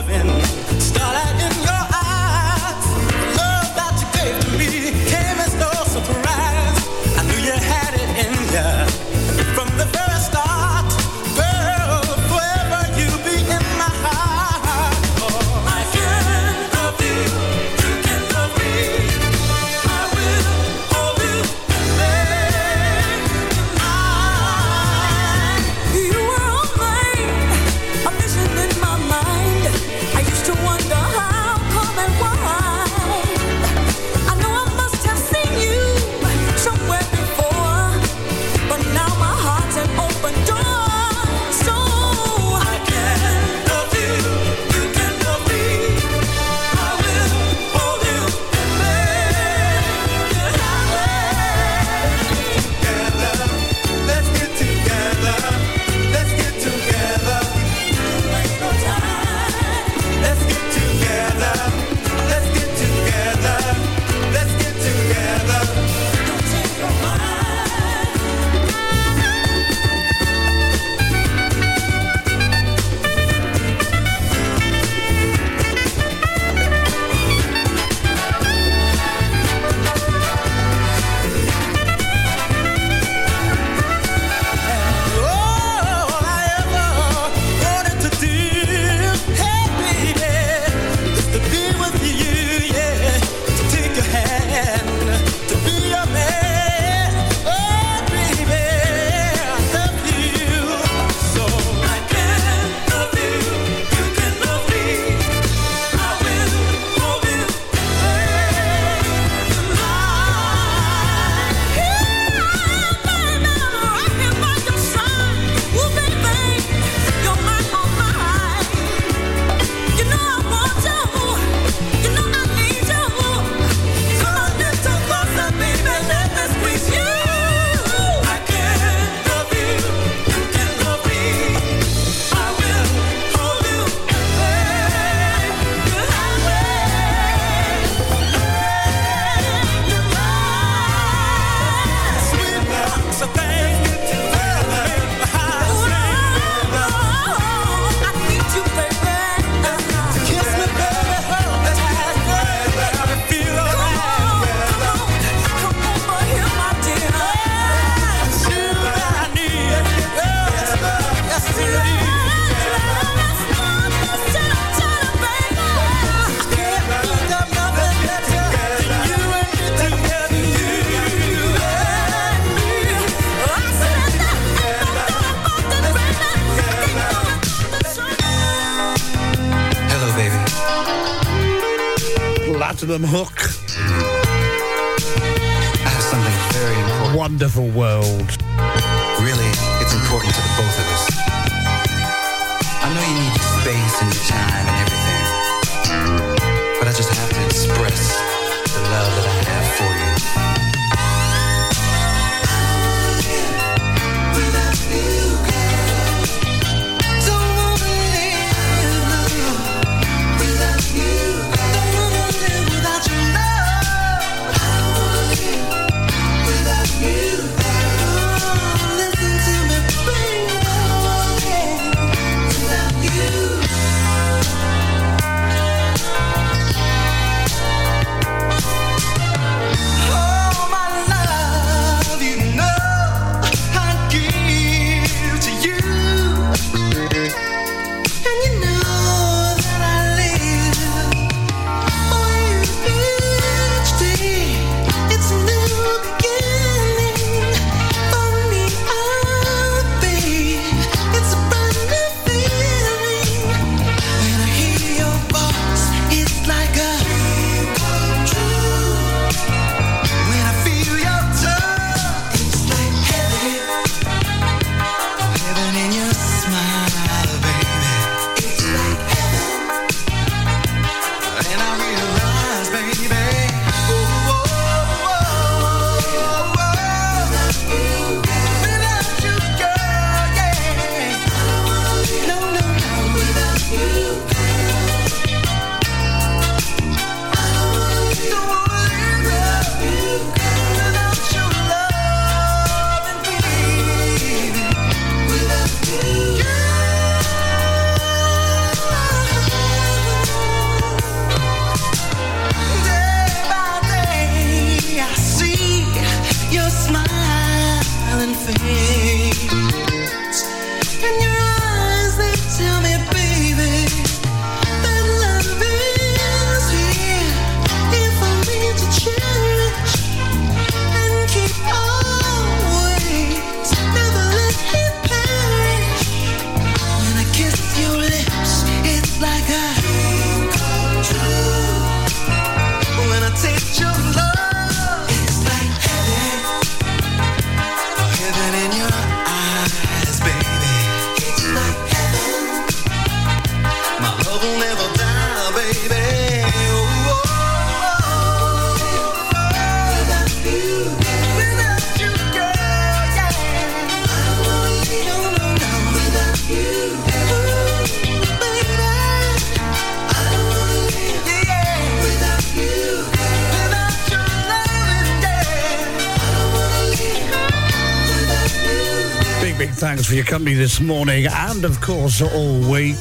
company 370.39 370.55
this 370.55 370.79
morning 370.79 371.27
and, 371.27 371.65
of 371.65 371.81
course, 371.81 372.21
all 372.21 372.59
week. 372.71 372.95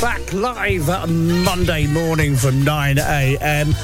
Back 0.00 0.32
live 0.32 0.86
Monday 1.10 1.88
morning 1.88 2.36
from 2.36 2.62
9 2.62 2.98
a.m. 2.98 3.74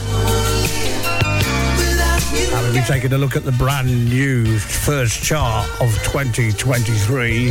And 2.53 2.63
we'll 2.63 2.73
be 2.73 2.83
taking 2.83 3.13
a 3.15 3.19
look 3.19 3.35
at 3.35 3.45
the 3.45 3.51
brand 3.51 4.09
new 4.09 4.61
first 4.61 5.25
chart 5.25 5.69
of 5.81 5.93
2023. 6.05 7.51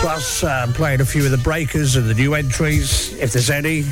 Plus, 0.00 0.44
uh, 0.44 0.70
playing 0.72 1.00
a 1.00 1.04
few 1.04 1.24
of 1.24 1.32
the 1.32 1.38
breakers 1.38 1.96
and 1.96 2.08
the 2.08 2.14
new 2.14 2.34
entries, 2.34 3.12
if 3.14 3.32
there's 3.32 3.50
any. 3.50 3.86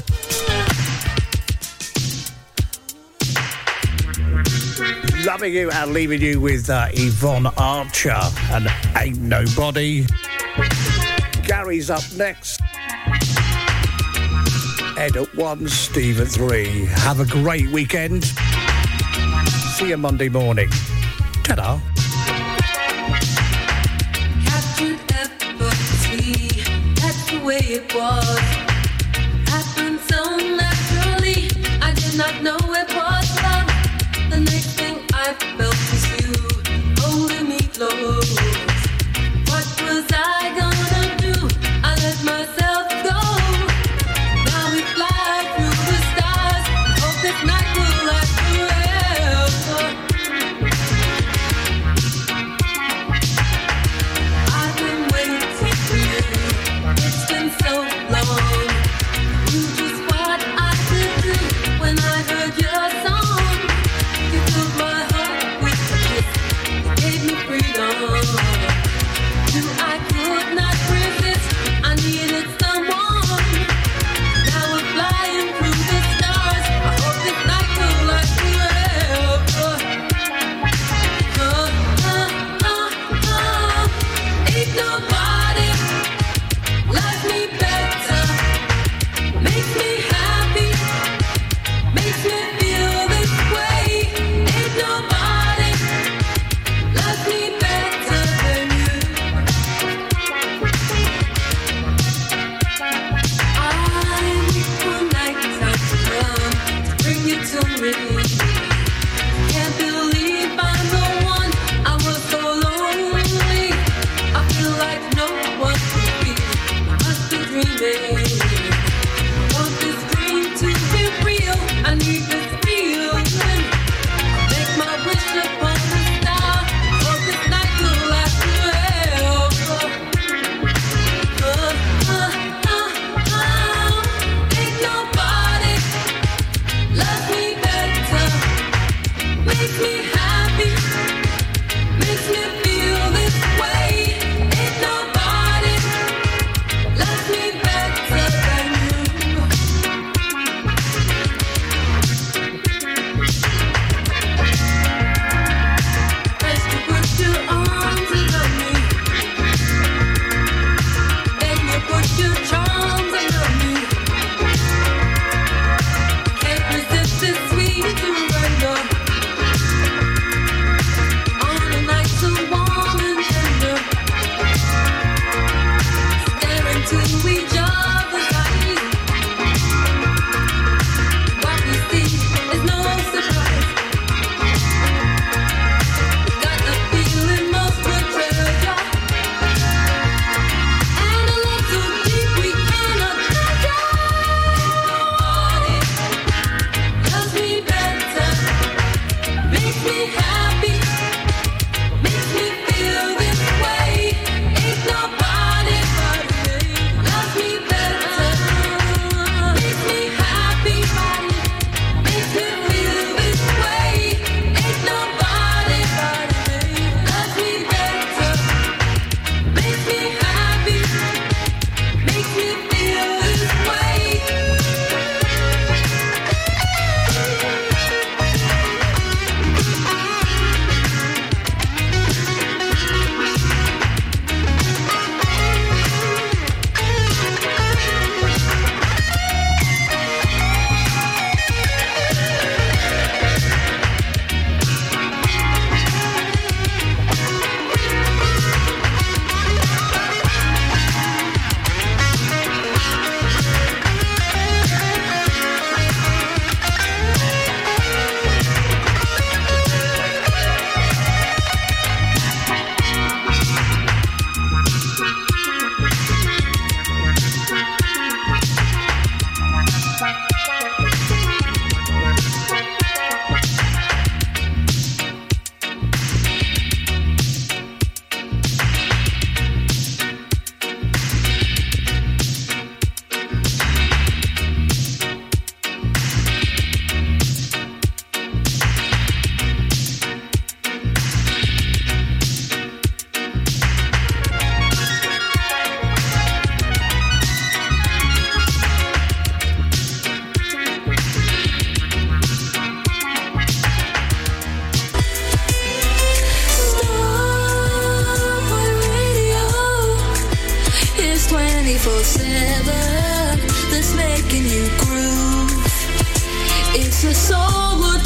leaving 5.46 5.60
you 5.62 5.70
and 5.70 5.92
leaving 5.92 6.20
you 6.20 6.40
with 6.40 6.68
uh, 6.68 6.88
Yvonne 6.92 7.46
Archer 7.56 8.20
and 8.50 8.66
Ain't 8.96 9.20
Nobody. 9.20 10.04
Gary's 11.44 11.88
up 11.88 12.02
next. 12.16 12.60
Ed 14.98 15.16
at 15.16 15.32
one, 15.36 15.68
Steve 15.68 16.20
at 16.20 16.26
three. 16.26 16.86
Have 16.86 17.20
a 17.20 17.26
great 17.26 17.70
weekend. 17.70 18.24
See 19.76 19.90
you 19.90 19.96
Monday 19.96 20.28
morning. 20.28 20.68